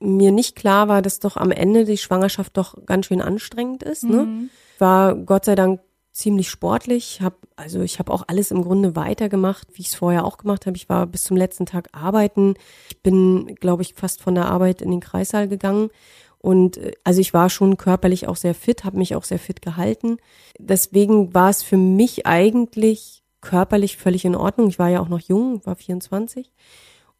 [0.00, 4.04] mir nicht klar war, dass doch am Ende die Schwangerschaft doch ganz schön anstrengend ist.
[4.04, 4.24] Ne?
[4.24, 4.50] Mhm.
[4.78, 5.80] War Gott sei Dank
[6.12, 7.20] ziemlich sportlich.
[7.22, 10.66] Hab, also ich habe auch alles im Grunde weitergemacht, wie ich es vorher auch gemacht
[10.66, 10.76] habe.
[10.76, 12.54] Ich war bis zum letzten Tag arbeiten.
[12.90, 15.90] Ich bin, glaube ich, fast von der Arbeit in den Kreissaal gegangen.
[16.38, 19.62] Und äh, also ich war schon körperlich auch sehr fit, habe mich auch sehr fit
[19.62, 20.18] gehalten.
[20.58, 24.68] Deswegen war es für mich eigentlich körperlich völlig in Ordnung.
[24.68, 26.52] Ich war ja auch noch jung, war 24.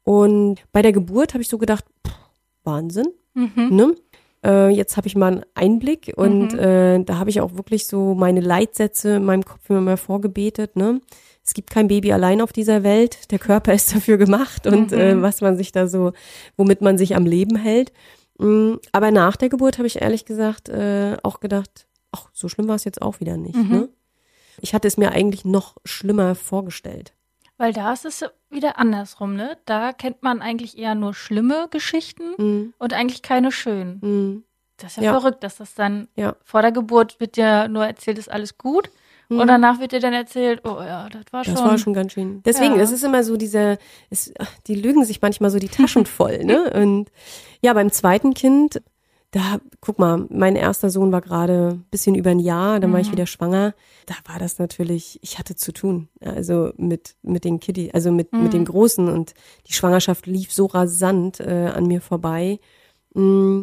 [0.03, 2.15] Und bei der Geburt habe ich so gedacht, pff,
[2.63, 3.07] Wahnsinn.
[3.33, 3.69] Mhm.
[3.71, 3.95] Ne?
[4.43, 8.15] Äh, jetzt habe ich mal einen Einblick und äh, da habe ich auch wirklich so
[8.15, 10.75] meine Leitsätze in meinem Kopf immer mal vorgebetet.
[10.75, 10.99] Ne?
[11.45, 13.31] Es gibt kein Baby allein auf dieser Welt.
[13.31, 16.13] Der Körper ist dafür gemacht und äh, was man sich da so,
[16.57, 17.91] womit man sich am Leben hält.
[18.39, 22.67] Mm, Aber nach der Geburt habe ich ehrlich gesagt äh, auch gedacht, ach, so schlimm
[22.67, 23.55] war es jetzt auch wieder nicht.
[23.69, 23.89] Ne?
[24.59, 27.13] Ich hatte es mir eigentlich noch schlimmer vorgestellt.
[27.61, 29.55] Weil da ist es wieder andersrum, ne?
[29.65, 33.99] Da kennt man eigentlich eher nur schlimme Geschichten Mm, und eigentlich keine schönen.
[34.01, 34.43] mm,
[34.77, 35.19] Das ist ja, Ja.
[35.19, 36.35] verrückt, dass das dann Ja.
[36.43, 38.89] vor der Geburt wird dir nur erzählt, ist alles gut.
[39.29, 41.53] Und danach wird dir dann erzählt, oh ja, das war schon.
[41.53, 42.41] Das war schon ganz schön.
[42.43, 42.81] Deswegen, Ja.
[42.81, 43.77] es ist immer so diese,
[44.09, 44.33] es,
[44.67, 46.63] die lügen sich manchmal so die Taschen voll, ne?
[46.73, 47.11] Und
[47.61, 48.81] ja, beim zweiten Kind,
[49.31, 52.99] da, guck mal, mein erster Sohn war gerade ein bisschen über ein Jahr, dann war
[52.99, 53.73] ich wieder schwanger.
[54.05, 56.09] Da war das natürlich, ich hatte zu tun.
[56.19, 59.33] Also mit, mit den Kitty, also mit, mit den Großen und
[59.67, 62.59] die Schwangerschaft lief so rasant äh, an mir vorbei.
[63.13, 63.61] Mm.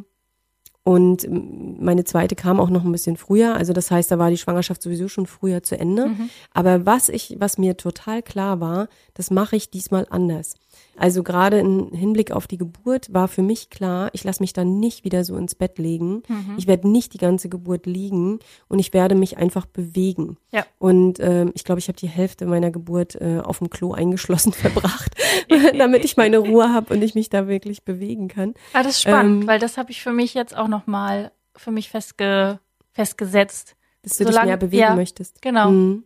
[0.88, 3.54] Und meine zweite kam auch noch ein bisschen früher.
[3.54, 6.12] Also das heißt, da war die Schwangerschaft sowieso schon früher zu Ende.
[6.54, 10.54] Aber was ich, was mir total klar war, das mache ich diesmal anders.
[10.96, 14.80] Also gerade im Hinblick auf die Geburt war für mich klar, ich lasse mich dann
[14.80, 16.22] nicht wieder so ins Bett legen.
[16.56, 20.38] Ich werde nicht die ganze Geburt liegen und ich werde mich einfach bewegen.
[20.52, 20.66] Ja.
[20.78, 24.52] Und ähm, ich glaube, ich habe die Hälfte meiner Geburt äh, auf dem Klo eingeschlossen
[24.54, 25.14] verbracht,
[25.78, 28.54] damit ich meine Ruhe habe und ich mich da wirklich bewegen kann.
[28.72, 31.70] Ah, das ist spannend, Ähm, weil das habe ich für mich jetzt auch nochmal für
[31.70, 32.60] mich festge
[32.92, 33.76] festgesetzt.
[34.02, 35.42] Dass du dich Solange- mehr bewegen ja, möchtest.
[35.42, 35.70] genau.
[35.70, 36.04] Mhm.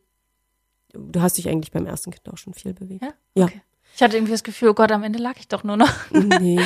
[0.95, 3.03] Du hast dich eigentlich beim ersten Kind auch schon viel bewegt.
[3.03, 3.13] Ja?
[3.35, 3.45] Ja.
[3.47, 3.63] Okay.
[3.95, 5.93] Ich hatte irgendwie das Gefühl, oh Gott, am Ende lag ich doch nur noch.
[6.11, 6.61] nee.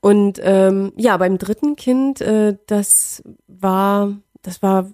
[0.00, 4.90] Und ähm, ja, beim dritten Kind, äh, das war, das war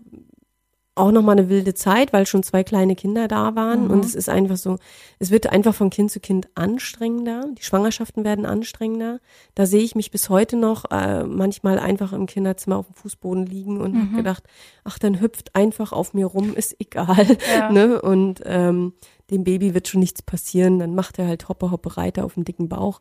[0.98, 3.84] auch nochmal eine wilde Zeit, weil schon zwei kleine Kinder da waren.
[3.84, 3.90] Mhm.
[3.90, 4.76] Und es ist einfach so,
[5.18, 7.44] es wird einfach von Kind zu Kind anstrengender.
[7.56, 9.20] Die Schwangerschaften werden anstrengender.
[9.54, 13.46] Da sehe ich mich bis heute noch äh, manchmal einfach im Kinderzimmer auf dem Fußboden
[13.46, 14.02] liegen und Mhm.
[14.10, 14.42] hab gedacht,
[14.84, 17.26] ach, dann hüpft einfach auf mir rum, ist egal.
[17.56, 17.70] Ja.
[17.72, 18.00] Ne?
[18.00, 18.94] Und ähm,
[19.30, 20.78] dem Baby wird schon nichts passieren.
[20.78, 23.00] Dann macht er halt Hoppe, Hoppe, Reiter auf dem dicken Bauch.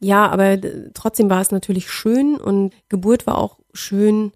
[0.00, 4.32] Ja, aber äh, trotzdem war es natürlich schön und Geburt war auch schön.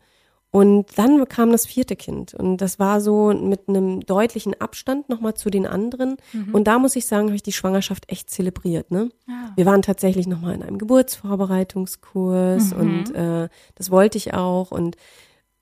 [0.56, 5.34] Und dann kam das vierte Kind und das war so mit einem deutlichen Abstand nochmal
[5.34, 6.16] zu den anderen.
[6.50, 8.90] Und da muss ich sagen, habe ich die Schwangerschaft echt zelebriert.
[8.90, 9.10] Ne?
[9.28, 9.52] Ja.
[9.54, 12.80] Wir waren tatsächlich nochmal in einem Geburtsvorbereitungskurs Mhm.
[12.80, 14.70] und äh, das wollte ich auch.
[14.70, 14.96] Und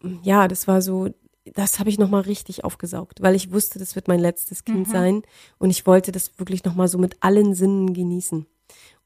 [0.01, 1.09] mm, ja, das war so,
[1.45, 5.23] das habe ich nochmal richtig aufgesaugt, weil ich wusste, das wird mein letztes Kind sein.
[5.59, 8.47] Und ich wollte das wirklich nochmal so mit allen Sinnen genießen.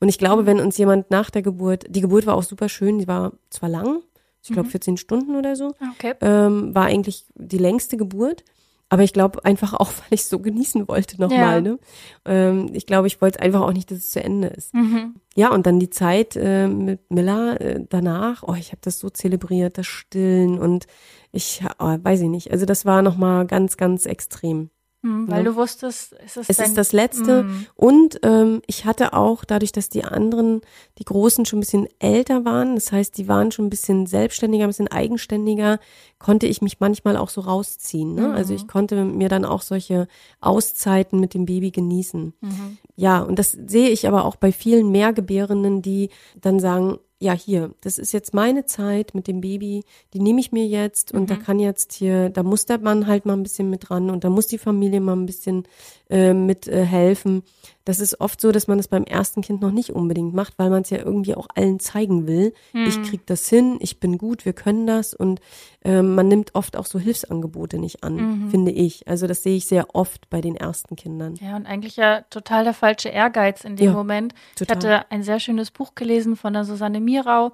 [0.01, 2.99] Und ich glaube, wenn uns jemand nach der Geburt, die Geburt war auch super schön,
[2.99, 4.03] die war zwar lang,
[4.43, 6.15] ich glaube 14 Stunden oder so, Okay.
[6.21, 8.45] ähm, war eigentlich die längste Geburt.
[8.91, 11.57] Aber ich glaube einfach auch, weil ich so genießen wollte nochmal.
[11.57, 11.61] Ja.
[11.61, 11.79] Ne?
[12.25, 14.73] Ähm, ich glaube, ich wollte einfach auch nicht, dass es zu Ende ist.
[14.73, 15.17] Mhm.
[15.35, 19.11] Ja, und dann die Zeit äh, mit Milla äh, danach, oh, ich habe das so
[19.11, 20.87] zelebriert, das Stillen und
[21.33, 24.71] ich, oh, weiß ich nicht, also das war nochmal ganz, ganz extrem.
[25.01, 25.51] Mhm, weil Ja.
[25.51, 27.67] du wusstest, es ist, Es dein, ist das Letzte Mhm.
[27.77, 30.61] und ähm, ich hatte auch, dadurch, dass die anderen,
[30.99, 34.65] die Großen schon ein bisschen älter waren, das heißt, die waren schon ein bisschen selbstständiger,
[34.65, 35.79] ein bisschen eigenständiger,
[36.19, 38.15] konnte ich mich manchmal auch so rausziehen.
[38.17, 38.33] Ne?
[38.35, 40.09] Also ich konnte mir dann auch solche
[40.41, 42.35] Auszeiten mit dem Baby genießen.
[42.41, 42.79] Mhm.
[42.97, 47.75] Ja, und das sehe ich aber auch bei vielen Mehrgebärenden, die dann sagen, ja, hier,
[47.81, 49.83] das ist jetzt meine Zeit mit dem Baby,
[50.15, 53.27] die nehme ich mir jetzt und da kann jetzt hier, da muss der Mann halt
[53.27, 55.67] mal ein bisschen mit dran und da muss die Familie mal ein bisschen
[56.11, 57.43] äh, mit äh, helfen.
[57.85, 60.69] Das ist oft so, dass man das beim ersten Kind noch nicht unbedingt macht, weil
[60.69, 62.53] man es ja irgendwie auch allen zeigen will.
[62.75, 65.41] Ich krieg das hin, ich bin gut, wir können das und
[65.85, 69.09] ähm, man nimmt oft auch so Hilfsangebote nicht an, finde ich.
[69.09, 71.37] Also das sehe ich sehr oft bei den ersten Kindern.
[71.41, 74.35] Ja, und eigentlich ja total der falsche Ehrgeiz in dem Ja, Moment.
[74.55, 74.77] total.
[74.79, 77.53] Ich hatte ein sehr schönes Buch gelesen von der Susanne Mirau.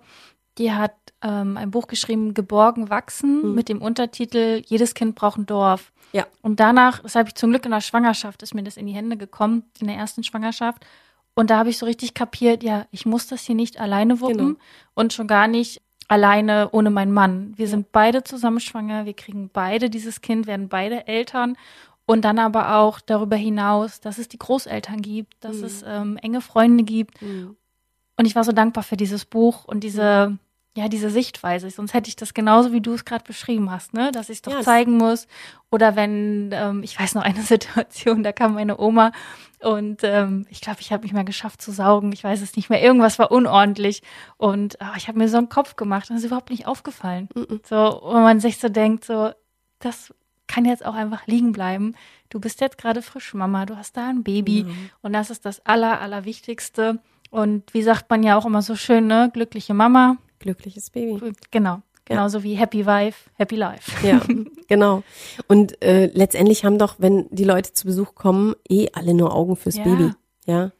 [0.58, 5.46] Die hat ähm, ein Buch geschrieben, Geborgen wachsen, mit dem Untertitel Jedes Kind braucht ein
[5.46, 5.92] Dorf.
[6.12, 6.26] Ja.
[6.42, 8.92] Und danach, das habe ich zum Glück in der Schwangerschaft, ist mir das in die
[8.92, 10.84] Hände gekommen, in der ersten Schwangerschaft.
[11.34, 14.36] Und da habe ich so richtig kapiert, ja, ich muss das hier nicht alleine wuppen
[14.38, 14.58] Genau.
[14.94, 17.54] und schon gar nicht alleine ohne meinen Mann.
[17.56, 21.56] Wir sind beide zusammen schwanger, wir kriegen beide dieses Kind, werden beide Eltern.
[22.06, 25.64] Und dann aber auch darüber hinaus, dass es die Großeltern gibt, dass Mhm.
[25.64, 27.20] es ähm, enge Freunde gibt.
[27.22, 30.38] Und ich war so dankbar für dieses Buch und diese,
[30.76, 31.70] ja, diese Sichtweise.
[31.70, 34.10] Sonst hätte ich das genauso, wie du es gerade beschrieben hast, ne?
[34.10, 35.28] Dass ich es doch Ja, zeigen muss.
[35.70, 39.12] Oder wenn, ähm, ich weiß noch eine Situation, da kam meine Oma
[39.60, 42.12] und ähm, ich glaube, ich habe nicht mehr geschafft zu saugen.
[42.12, 42.82] Ich weiß es nicht mehr.
[42.82, 44.02] Irgendwas war unordentlich.
[44.37, 47.28] Und ah, ich habe mir so einen Kopf gemacht und es ist überhaupt nicht aufgefallen.
[47.64, 49.30] So, wo man sich so denkt, so,
[49.78, 50.12] das
[50.48, 51.94] kann jetzt auch einfach liegen bleiben.
[52.30, 54.66] Du bist jetzt gerade frisch Mama, du hast da ein Baby
[55.02, 56.98] und das ist das Aller, Allerwichtigste.
[57.30, 59.30] Und wie sagt man ja auch immer so schön, ne?
[59.32, 60.16] Glückliche Mama.
[60.44, 61.33] Glückliches Baby.
[61.50, 61.80] Genau.
[62.04, 64.07] Genauso wie Happy Wife, Happy Life.
[64.07, 64.20] Ja,
[64.68, 65.02] genau.
[65.48, 69.57] Und äh, letztendlich haben doch, wenn die Leute zu Besuch kommen, eh alle nur Augen
[69.57, 69.85] fürs Ja.
[69.85, 70.11] Baby.
[70.44, 70.70] Ja.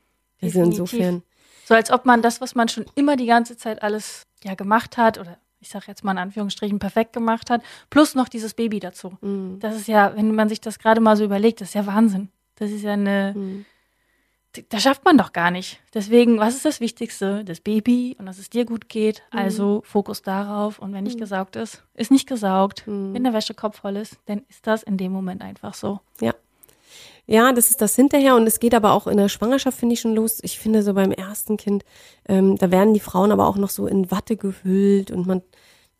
[0.43, 0.81] Also Definitiv.
[0.93, 1.23] insofern.
[1.65, 4.99] So als ob man das, was man schon immer die ganze Zeit alles ja gemacht
[4.99, 8.81] hat oder ich sage jetzt mal in Anführungsstrichen perfekt gemacht hat, plus noch dieses Baby
[8.81, 9.17] dazu.
[9.23, 9.61] Mhm.
[9.61, 12.29] Das ist ja, wenn man sich das gerade mal so überlegt, das ist ja Wahnsinn.
[12.57, 13.65] Das ist ja eine, Mhm.
[14.69, 15.81] Das schafft man doch gar nicht.
[15.93, 17.45] Deswegen, was ist das Wichtigste?
[17.45, 19.23] Das Baby und dass es dir gut geht.
[19.33, 19.39] Mhm.
[19.39, 20.79] Also Fokus darauf.
[20.79, 22.87] Und wenn nicht gesaugt ist, ist nicht gesaugt.
[22.87, 23.15] Mhm.
[23.15, 26.01] Wenn der Wäschekorb voll ist, dann ist das in dem Moment einfach so.
[26.21, 26.35] Ja.
[27.27, 30.01] Ja, das ist das hinterher und es geht aber auch in der Schwangerschaft, finde ich,
[30.01, 30.41] schon los.
[30.43, 31.83] Ich finde so beim ersten Kind,
[32.29, 35.41] ähm, da werden die Frauen aber auch noch so in Watte gehüllt und man,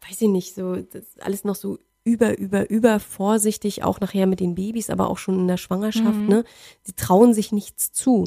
[0.07, 4.27] weiß ich nicht, so, das ist alles noch so über, über, über vorsichtig, auch nachher
[4.27, 6.45] mit den Babys, aber auch schon in der Schwangerschaft, ne?
[6.83, 8.25] Sie trauen sich nichts zu.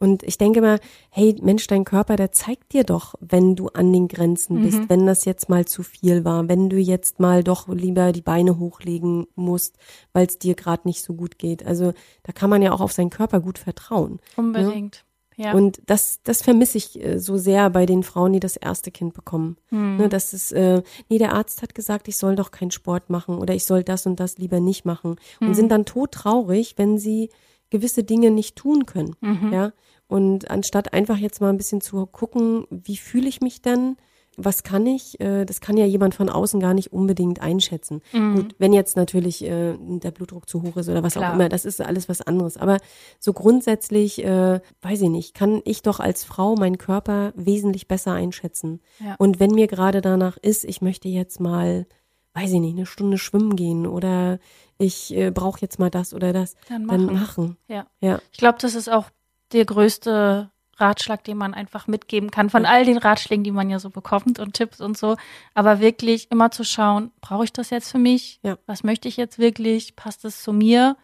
[0.00, 3.92] Und ich denke mal, hey Mensch, dein Körper, der zeigt dir doch, wenn du an
[3.92, 7.68] den Grenzen bist, wenn das jetzt mal zu viel war, wenn du jetzt mal doch
[7.68, 9.76] lieber die Beine hochlegen musst,
[10.14, 11.66] weil es dir gerade nicht so gut geht.
[11.66, 14.20] Also da kann man ja auch auf seinen Körper gut vertrauen.
[14.36, 15.04] Unbedingt.
[15.40, 15.54] Ja.
[15.54, 19.14] Und das, das vermisse ich äh, so sehr bei den Frauen, die das erste Kind
[19.14, 19.56] bekommen.
[19.70, 19.96] Hm.
[19.96, 23.38] Ne, das ist, äh, nee, der Arzt hat gesagt, ich soll doch keinen Sport machen
[23.38, 25.16] oder ich soll das und das lieber nicht machen.
[25.40, 25.54] Und Hm.
[25.54, 27.30] sind dann todtraurig, wenn sie
[27.70, 29.16] gewisse Dinge nicht tun können.
[29.20, 29.52] Mhm.
[29.52, 29.72] Ja.
[30.08, 33.96] Und anstatt einfach jetzt mal ein bisschen zu gucken, wie fühle ich mich denn?
[34.36, 35.20] Was kann ich?
[35.20, 38.00] Äh, Das kann ja jemand von außen gar nicht unbedingt einschätzen.
[38.12, 41.18] Gut, wenn jetzt natürlich äh, der Blutdruck zu hoch ist oder was Mhm.
[41.18, 41.30] Klar.
[41.30, 42.56] auch immer, das ist alles was anderes.
[42.56, 42.78] Aber
[43.18, 48.12] so grundsätzlich, äh, weiß ich nicht, kann ich doch als Frau meinen Körper wesentlich besser
[48.12, 48.80] einschätzen.
[48.98, 49.16] Ja.
[49.18, 51.86] Und wenn mir gerade danach ist, ich möchte jetzt mal
[52.32, 54.38] weiß ich nicht, eine Stunde schwimmen gehen oder
[54.78, 57.14] ich brauche jetzt mal das oder das, Dann dann machen.
[57.14, 57.56] machen.
[57.66, 57.86] Ja.
[58.00, 58.20] Ja.
[58.30, 59.10] Ich glaube, das ist auch
[59.52, 60.48] der größte
[60.80, 64.38] Ratschlag, den man einfach mitgeben kann, von all den Ratschlägen, die man ja so bekommt
[64.38, 65.16] und Tipps und so.
[65.54, 68.40] Aber wirklich immer zu schauen, brauche ich das jetzt für mich?
[68.42, 68.56] Ja.
[68.66, 69.96] Was möchte ich jetzt wirklich?
[69.96, 70.96] Passt es zu mir?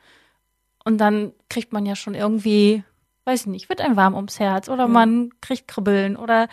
[0.84, 2.84] Und dann kriegt man ja schon irgendwie,
[3.24, 4.88] weiß ich nicht, wird einem warm ums Herz oder Ja.
[4.88, 6.48] man kriegt Kribbeln oder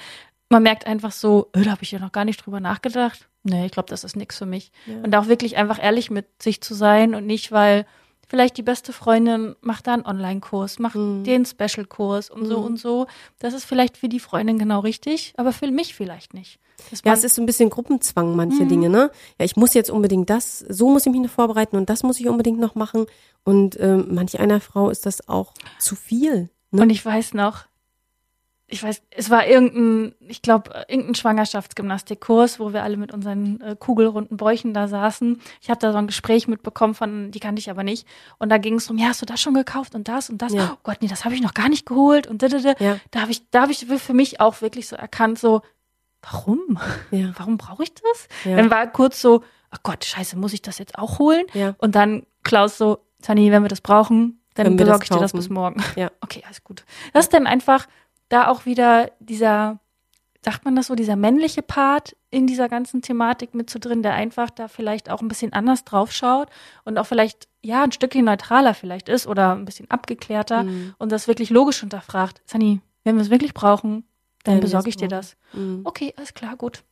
[0.50, 3.28] man merkt einfach so, da habe ich ja noch gar nicht drüber nachgedacht.
[3.44, 4.72] Nee, ich glaube, das ist nichts für mich.
[4.86, 4.96] Ja.
[5.04, 7.86] Und auch wirklich einfach ehrlich mit sich zu sein und nicht, weil
[8.28, 11.24] vielleicht die beste Freundin macht da einen Online-Kurs, macht Mhm.
[11.24, 12.66] den Special-Kurs und so Mhm.
[12.66, 13.08] und so.
[13.40, 16.60] Das ist vielleicht für die Freundin genau richtig, aber für mich vielleicht nicht.
[17.06, 18.70] Ja, es ist so ein bisschen Gruppenzwang, manche Mhm.
[18.70, 19.12] Dinge, ne?
[19.40, 22.20] Ja, ich muss jetzt unbedingt das, so muss ich mich noch vorbereiten und das muss
[22.20, 23.06] ich unbedingt noch machen.
[23.44, 26.50] Und ähm, manch einer Frau ist das auch zu viel.
[26.72, 26.82] Ne?
[26.82, 27.66] Und ich weiß noch,
[28.68, 33.76] ich weiß, es war irgendein, ich glaube, irgendein Schwangerschaftsgymnastikkurs, wo wir alle mit unseren äh,
[33.78, 35.40] kugelrunden Bäuchen da saßen.
[35.62, 38.08] Ich habe da so ein Gespräch mitbekommen von, die kannte ich aber nicht.
[38.40, 40.54] Und da ging es um, ja, hast du das schon gekauft und das und das?
[40.54, 40.72] Ja.
[40.74, 42.74] Oh Gott, nee, das habe ich noch gar nicht geholt und da, da, da.
[42.80, 43.00] Ja.
[43.12, 45.62] Da habe ich, da habe ich für mich auch wirklich so erkannt, so,
[46.22, 46.80] warum?
[47.12, 48.28] ja, Warum brauche ich das?
[48.46, 51.46] ja, Dann war kurz so, oh Gott, scheiße, muss ich das jetzt auch holen?
[51.54, 55.34] ja, Und dann Klaus so, Tani, wenn wir das brauchen, dann besorge ich dir das
[55.34, 55.84] bis morgen.
[55.96, 56.10] Ja.
[56.22, 56.84] Okay, alles gut.
[57.14, 57.88] Das ist dann einfach
[58.34, 59.80] da auch wieder dieser,
[60.44, 64.14] sagt man das so, dieser männliche Part in dieser ganzen Thematik mit zu drin, der
[64.14, 66.50] einfach da vielleicht auch ein bisschen anders drauf schaut
[66.84, 70.96] und auch vielleicht, ja, ein Stückchen neutraler vielleicht ist oder ein bisschen abgeklärter Mhm.
[70.98, 72.42] und das wirklich logisch hinterfragt.
[72.46, 74.04] Sani, wenn wir es wirklich brauchen,
[74.44, 75.38] dann wir besorge es ich dir das.
[75.54, 75.82] Mhm.
[75.84, 76.84] Okay, alles klar, gut.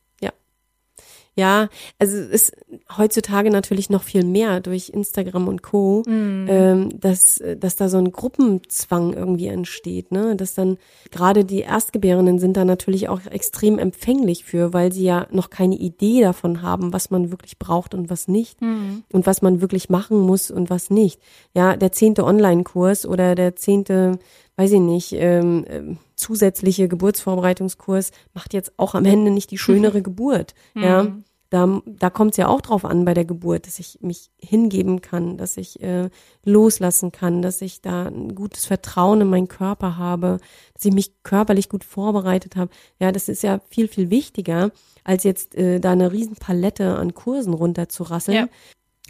[1.34, 2.52] Ja, also es ist
[2.98, 6.02] heutzutage natürlich noch viel mehr durch Instagram und Co.
[6.06, 6.46] Mhm.
[6.46, 10.36] ähm, dass, dass da so ein Gruppenzwang irgendwie entsteht, ne?
[10.36, 10.76] Dass dann
[11.10, 15.76] gerade die Erstgebärenden sind da natürlich auch extrem empfänglich für, weil sie ja noch keine
[15.76, 19.02] Idee davon haben, was man wirklich braucht und was nicht Mhm.
[19.10, 21.18] und was man wirklich machen muss und was nicht.
[21.54, 24.18] Ja, der zehnte Online-Kurs oder der zehnte,
[24.62, 30.02] weiß ich nicht, ähm, ähm, zusätzliche Geburtsvorbereitungskurs macht jetzt auch am Ende nicht die schönere
[30.08, 30.54] Geburt.
[30.74, 31.24] Ja, Mhm.
[31.50, 35.00] da, da kommt es ja auch drauf an bei der Geburt, dass ich mich hingeben
[35.00, 36.10] kann, dass ich äh,
[36.44, 40.38] loslassen kann, dass ich da ein gutes Vertrauen in meinen Körper habe,
[40.74, 42.70] dass ich mich körperlich gut vorbereitet habe.
[43.00, 44.70] Ja, das ist ja viel, viel wichtiger,
[45.04, 48.36] als jetzt äh, da eine riesen Palette an Kursen runterzurasseln.
[48.36, 48.46] Ja.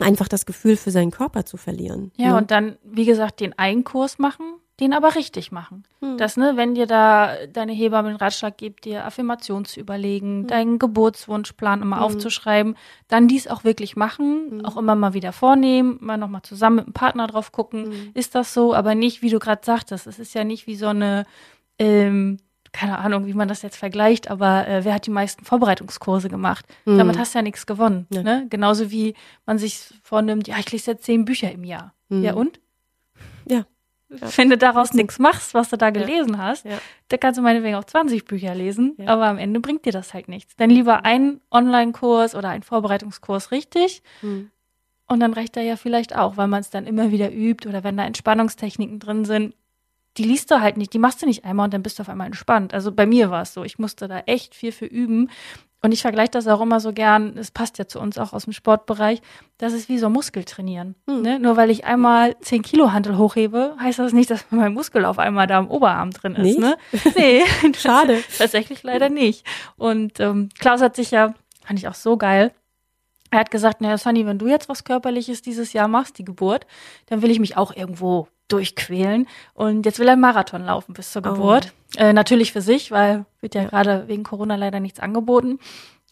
[0.00, 2.10] Einfach das Gefühl für seinen Körper zu verlieren.
[2.16, 2.38] Ja, ne?
[2.38, 4.46] und dann, wie gesagt, den einen Kurs machen,
[4.82, 5.84] den aber richtig machen.
[6.00, 6.18] Hm.
[6.18, 10.78] Das, ne, wenn dir da deine Hebamme den Ratschlag gibt, dir Affirmation zu überlegen, deinen
[10.80, 12.02] Geburtswunschplan immer Hm.
[12.02, 12.76] aufzuschreiben,
[13.08, 14.64] dann dies auch wirklich machen, Hm.
[14.64, 18.10] auch immer mal wieder vornehmen, mal nochmal zusammen mit dem Partner drauf gucken, Hm.
[18.14, 20.88] ist das so, aber nicht, wie du gerade sagtest, es ist ja nicht wie so
[20.88, 21.24] eine,
[21.78, 22.38] ähm,
[22.72, 26.64] keine Ahnung, wie man das jetzt vergleicht, aber äh, wer hat die meisten Vorbereitungskurse gemacht?
[26.86, 26.98] Hm.
[26.98, 28.06] Damit hast du ja nichts gewonnen.
[28.12, 28.22] Ja.
[28.22, 28.46] Ne?
[28.50, 29.14] Genauso wie
[29.46, 31.94] man sich vornimmt, ja, ich lese jetzt zehn Bücher im Jahr.
[32.10, 32.22] Hm.
[32.24, 32.58] Ja, und?
[33.46, 33.64] Ja.
[34.36, 36.78] Wenn du daraus nichts machst, was du da gelesen hast, Ja.
[37.08, 39.08] da kannst du meinetwegen auch 20 Bücher lesen, Ja.
[39.08, 40.54] aber am Ende bringt dir das halt nichts.
[40.56, 44.50] Dann lieber einen Online-Kurs oder einen Vorbereitungskurs richtig Hm.
[45.08, 47.84] und dann reicht er ja vielleicht auch, weil man es dann immer wieder übt oder
[47.84, 49.54] wenn da Entspannungstechniken drin sind,
[50.16, 52.08] die liest du halt nicht, die machst du nicht einmal und dann bist du auf
[52.08, 52.74] einmal entspannt.
[52.74, 55.30] Also bei mir war es so, ich musste da echt viel für üben
[55.84, 58.44] und ich vergleiche das auch immer so gern, es passt ja zu uns auch aus
[58.44, 59.20] dem Sportbereich,
[59.58, 60.94] das ist wie so Muskeltrainieren.
[61.08, 61.22] Hm.
[61.22, 61.38] Ne?
[61.40, 65.18] Nur weil ich einmal 10 Kilo Hantel hochhebe, heißt das nicht, dass mein Muskel auf
[65.18, 66.42] einmal da am Oberarm drin ist.
[66.42, 66.60] Nicht?
[66.60, 66.76] Ne?
[67.16, 67.42] Nee,
[67.76, 68.22] Schade.
[68.38, 69.44] Tatsächlich leider nicht.
[69.76, 72.52] Und ähm, Klaus hat sich ja, fand ich auch so geil,
[73.32, 76.66] er hat gesagt, naja, Sunny, wenn du jetzt was Körperliches dieses Jahr machst, die Geburt,
[77.06, 79.26] dann will ich mich auch irgendwo durchquälen.
[79.54, 81.32] Und jetzt will er einen Marathon laufen bis zur Oh.
[81.32, 81.72] Geburt.
[81.96, 83.68] Äh, natürlich für sich, weil wird ja, Ja.
[83.68, 85.58] gerade wegen Corona leider nichts angeboten.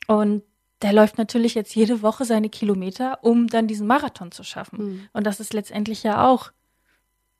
[0.06, 0.42] Und
[0.82, 4.78] der läuft natürlich jetzt jede Woche seine Kilometer, um dann diesen Marathon zu schaffen.
[4.78, 5.00] Hm.
[5.12, 6.50] Und das ist letztendlich ja auch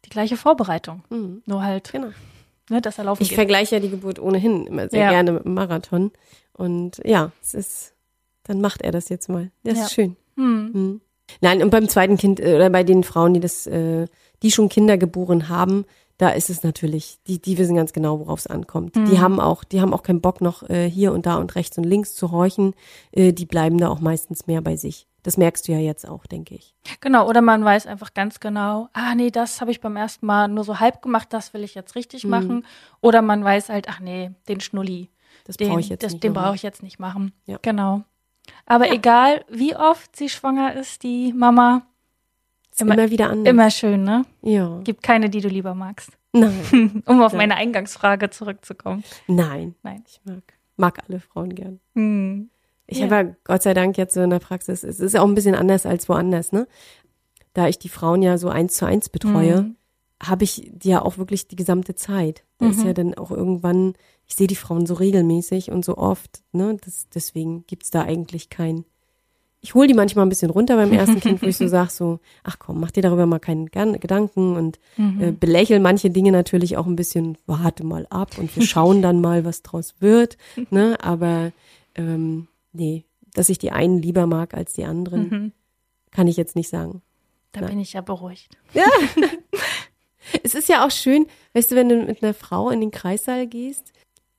[0.05, 1.03] die gleiche Vorbereitung.
[1.11, 1.43] Hm.
[1.47, 2.09] Nur halt, Genau.
[2.71, 3.37] ne, dass er laufen Ich geht.
[3.37, 5.11] vergleiche ja die Geburt ohnehin immer sehr Ja.
[5.11, 6.11] gerne mit dem Marathon.
[6.53, 7.95] Und ja, es ist,
[8.45, 9.51] dann macht er das jetzt mal.
[9.65, 9.85] Das Ja.
[9.85, 10.17] ist schön.
[10.37, 10.71] Hm.
[10.73, 11.01] Hm.
[11.41, 14.07] Nein, und beim zweiten Kind äh, oder bei den Frauen, die das, äh,
[14.43, 15.85] die schon Kinder geboren haben,
[16.19, 18.95] da ist es natürlich, die, die wissen ganz genau, worauf es ankommt.
[18.95, 19.21] Die Mhm.
[19.21, 21.85] haben auch, die haben auch keinen Bock noch äh, hier und da und rechts und
[21.85, 22.75] links zu horchen.
[23.13, 25.07] Äh, die bleiben da auch meistens mehr bei sich.
[25.23, 26.75] Das merkst du ja jetzt auch, denke ich.
[27.01, 30.49] Genau, oder man weiß einfach ganz genau, ah nee, das habe ich beim ersten Mal
[30.49, 32.31] nur so halb gemacht, das will ich jetzt richtig Mhm.
[32.31, 32.67] machen.
[33.01, 35.09] Oder man weiß halt, ach nee, den Schnulli,
[35.45, 36.25] Das den, brauche ich jetzt das, nicht.
[36.25, 37.33] den brauche ich jetzt nicht machen.
[37.47, 37.59] Ja.
[37.63, 38.03] Genau.
[38.67, 41.83] Aber egal, wie oft sie schwanger ist, die Mama,
[42.79, 43.51] immer- immer, wieder anders.
[43.53, 44.25] immer schön, ne?
[44.43, 44.81] Ja.
[44.85, 46.11] Gibt keine, die du lieber magst.
[46.33, 47.03] Nein.
[47.07, 47.39] um auf Ja.
[47.39, 49.03] meine Eingangsfrage zurückzukommen.
[49.27, 49.75] Nein.
[49.83, 50.05] Nein.
[50.07, 50.43] Ich mag,
[50.77, 51.81] mag alle Frauen gern.
[51.95, 52.51] Hm.
[52.87, 53.05] Ich Ja.
[53.11, 55.55] habe ja Gott sei Dank jetzt so in der Praxis, es ist auch ein bisschen
[55.55, 56.67] anders als woanders, ne?
[57.53, 59.77] Da ich die Frauen ja so eins zu eins betreue, Mhm.
[60.23, 62.45] habe ich die ja auch wirklich die gesamte Zeit.
[62.59, 62.87] Da ist Mhm.
[62.87, 63.95] ja dann auch irgendwann,
[64.27, 66.77] ich sehe die Frauen so regelmäßig und so oft, ne?
[66.85, 68.85] Das, deswegen gibt's da eigentlich kein.
[69.63, 72.21] Ich hole die manchmal ein bisschen runter beim ersten Kind, wo ich so sag so,
[72.45, 75.21] ach komm, mach dir darüber mal keinen Gedanken und Mhm.
[75.23, 79.21] äh, belächel manche Dinge natürlich auch ein bisschen, warte mal ab und wir schauen dann
[79.27, 80.39] mal, was draus wird,
[80.71, 80.97] ne?
[81.03, 81.53] Aber
[81.95, 83.05] ähm, nee,
[83.35, 85.53] dass ich die einen lieber mag als die anderen, Mhm.
[86.11, 87.03] kann ich jetzt nicht sagen.
[87.53, 87.71] Da Nein.
[87.71, 88.57] bin ich ja beruhigt.
[90.45, 93.47] Es ist ja auch schön, weißt du, wenn du mit einer Frau in den Kreissaal
[93.47, 93.93] gehst,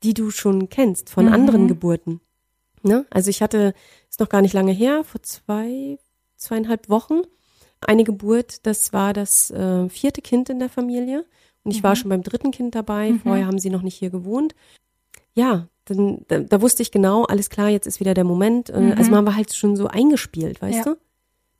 [0.03, 1.33] die du schon kennst von Mhm.
[1.33, 2.21] anderen Geburten.
[2.83, 3.05] Ne?
[3.09, 3.73] Also ich hatte,
[4.09, 5.97] ist noch gar nicht lange her, vor zwei,
[6.35, 7.21] zweieinhalb Wochen,
[7.81, 11.25] eine Geburt, das war das äh, vierte Kind in der Familie.
[11.63, 13.19] Und ich war schon beim dritten Kind dabei, Mhm.
[13.19, 14.55] vorher haben sie noch nicht hier gewohnt.
[15.33, 18.69] Ja, dann, da, da wusste ich genau, alles klar, jetzt ist wieder der Moment.
[18.69, 18.93] Äh, Mhm.
[18.97, 20.93] Also man war halt schon so eingespielt, weißt Ja.
[20.93, 20.97] du?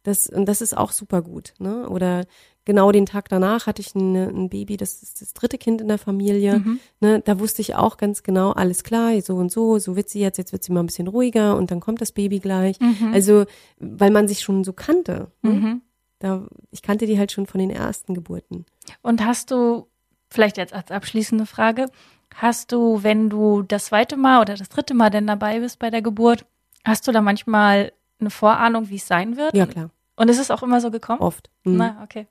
[0.03, 1.53] Das, und das ist auch super gut.
[1.59, 1.87] Ne?
[1.87, 2.25] Oder
[2.65, 5.87] genau den Tag danach hatte ich ein, ein Baby, das ist das dritte Kind in
[5.87, 6.59] der Familie.
[6.59, 6.79] Mhm.
[6.99, 7.21] Ne?
[7.21, 10.37] Da wusste ich auch ganz genau, alles klar, so und so, so wird sie jetzt,
[10.37, 12.79] jetzt wird sie mal ein bisschen ruhiger und dann kommt das Baby gleich.
[12.79, 13.11] Mhm.
[13.13, 13.45] Also,
[13.79, 15.31] weil man sich schon so kannte.
[15.41, 15.51] Ne?
[15.51, 15.81] Mhm.
[16.19, 18.65] Da, ich kannte die halt schon von den ersten Geburten.
[19.01, 19.87] Und hast du,
[20.29, 21.87] vielleicht jetzt als abschließende Frage,
[22.35, 25.89] hast du, wenn du das zweite Mal oder das dritte Mal denn dabei bist bei
[25.89, 26.45] der Geburt,
[26.85, 27.91] hast du da manchmal
[28.22, 29.53] eine Vorahnung, wie es sein wird?
[29.55, 31.19] Ja, klar, Und ist es auch immer so gekommen?
[31.19, 31.49] oft.
[31.63, 31.78] Mhm.
[31.78, 32.28] Na, okay.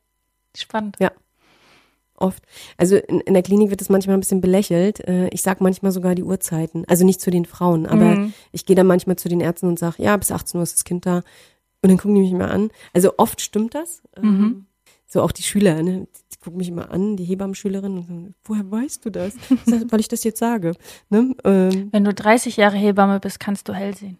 [0.57, 0.97] Spannend.
[2.16, 2.43] Oft.
[2.76, 5.01] Also in, in der Klinik wird es manchmal ein bisschen belächelt.
[5.09, 6.84] Äh, Ich sag manchmal sogar die Uhrzeiten.
[6.86, 8.34] Also nicht zu den Frauen, aber Mhm.
[8.53, 10.84] ich gehe dann manchmal zu den Ärzten und sage, ja, bis 18 Uhr ist das
[10.84, 11.16] Kind da.
[11.82, 12.70] Und dann gucken die mich mal an.
[12.93, 14.03] Also oft stimmt das.
[14.18, 14.66] Ähm, Mhm.
[15.07, 16.07] So auch die Schüler, ne?
[16.41, 19.34] Gucken mich immer an, die Hebammenschülerin und sagen, woher weißt du das?
[19.51, 20.72] Ich sag, Weil ich das jetzt sage.
[21.11, 21.34] Ne?
[21.45, 24.16] Ähm, Wenn du 30 Jahre Hebamme bist, kannst du hell sehen.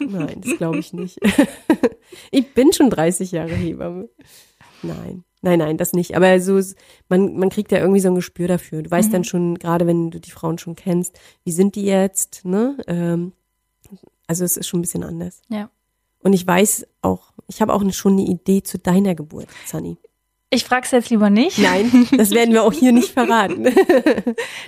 [0.00, 1.18] nein, das glaube ich nicht.
[2.30, 4.08] ich bin schon 30 Jahre Hebamme.
[4.82, 5.24] Nein.
[5.42, 6.16] Nein, nein, das nicht.
[6.16, 6.76] Aber so, ist-
[7.08, 8.82] man, man kriegt ja irgendwie so ein Gespür dafür.
[8.82, 12.44] Du weißt dann schon, gerade wenn du die Frauen schon kennst, wie sind die jetzt,
[12.44, 12.76] ne?
[12.86, 13.32] Ähm,
[14.26, 15.40] also es ist schon ein bisschen anders.
[15.48, 15.70] Ja.
[16.22, 19.96] Und ich weiß auch, ich habe auch schon eine Idee zu deiner Geburt, Sunny.
[20.52, 21.58] Ich frag's jetzt lieber nicht.
[21.58, 23.66] Nein, das werden wir auch hier nicht verraten.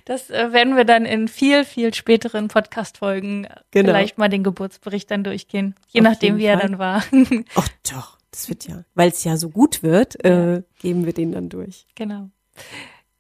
[0.05, 3.89] Das äh, werden wir dann in viel, viel späteren Podcast-Folgen Genau.
[3.91, 5.75] vielleicht mal den Geburtsbericht dann durchgehen.
[5.89, 6.69] Je Auf nachdem, wie er Fall.
[6.69, 7.05] dann war.
[7.57, 11.33] Ach doch, das wird ja, weil es ja so gut wird, äh, geben wir den
[11.33, 11.87] dann durch.
[11.95, 12.31] genau.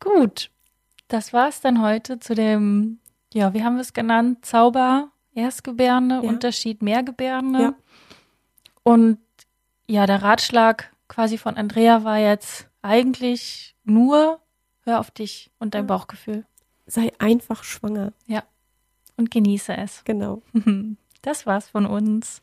[0.00, 0.50] Gut.
[1.08, 2.98] Das war's dann heute zu dem,
[3.34, 4.44] ja, wie haben wir es genannt?
[4.46, 6.20] Zauber, Erstgebärende, Ja.
[6.22, 7.60] Unterschied, Mehrgebärende.
[7.60, 7.74] Ja.
[8.82, 9.18] Und
[9.86, 14.40] ja, der Ratschlag quasi von Andrea war jetzt eigentlich nur,
[14.80, 16.46] hör auf dich und dein Bauchgefühl
[16.86, 18.14] Sei einfach schwanger.
[19.18, 20.04] und genieße es.
[20.04, 20.42] Genau.
[21.24, 22.42] Das war's von uns.